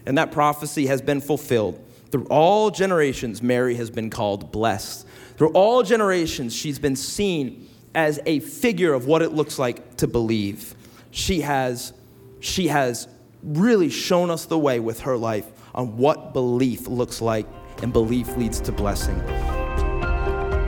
And 0.07 0.19
that 0.19 0.33
prophecy 0.33 0.87
has 0.87 1.01
been 1.01 1.21
fulfilled. 1.21 1.81
Through 2.11 2.25
all 2.25 2.73
generations, 2.73 3.41
Mary 3.43 3.77
has 3.77 3.91
been 3.91 4.11
called 4.11 4.51
blessed. 4.51 5.07
Through 5.37 5.51
all 5.51 5.85
generations, 5.85 6.53
she's 6.53 6.81
been 6.81 6.97
seen 6.97 7.69
as 7.95 8.19
a 8.27 8.41
figure 8.41 8.93
of 8.93 9.07
what 9.07 9.23
it 9.23 9.31
looks 9.31 9.57
like 9.57 9.99
to 9.99 10.09
believe. 10.09 10.75
She 11.13 11.43
has, 11.43 11.93
she 12.41 12.67
has 12.67 13.07
really 13.45 13.89
shown 13.89 14.33
us 14.33 14.47
the 14.47 14.59
way 14.59 14.81
with 14.81 15.03
her 15.03 15.17
life 15.17 15.47
on 15.77 15.97
what 15.97 16.33
belief 16.33 16.89
looks 16.89 17.23
like, 17.23 17.47
and 17.83 17.93
belief 17.93 18.37
leads 18.37 18.61
to 18.63 18.73
blessing. 18.73 19.62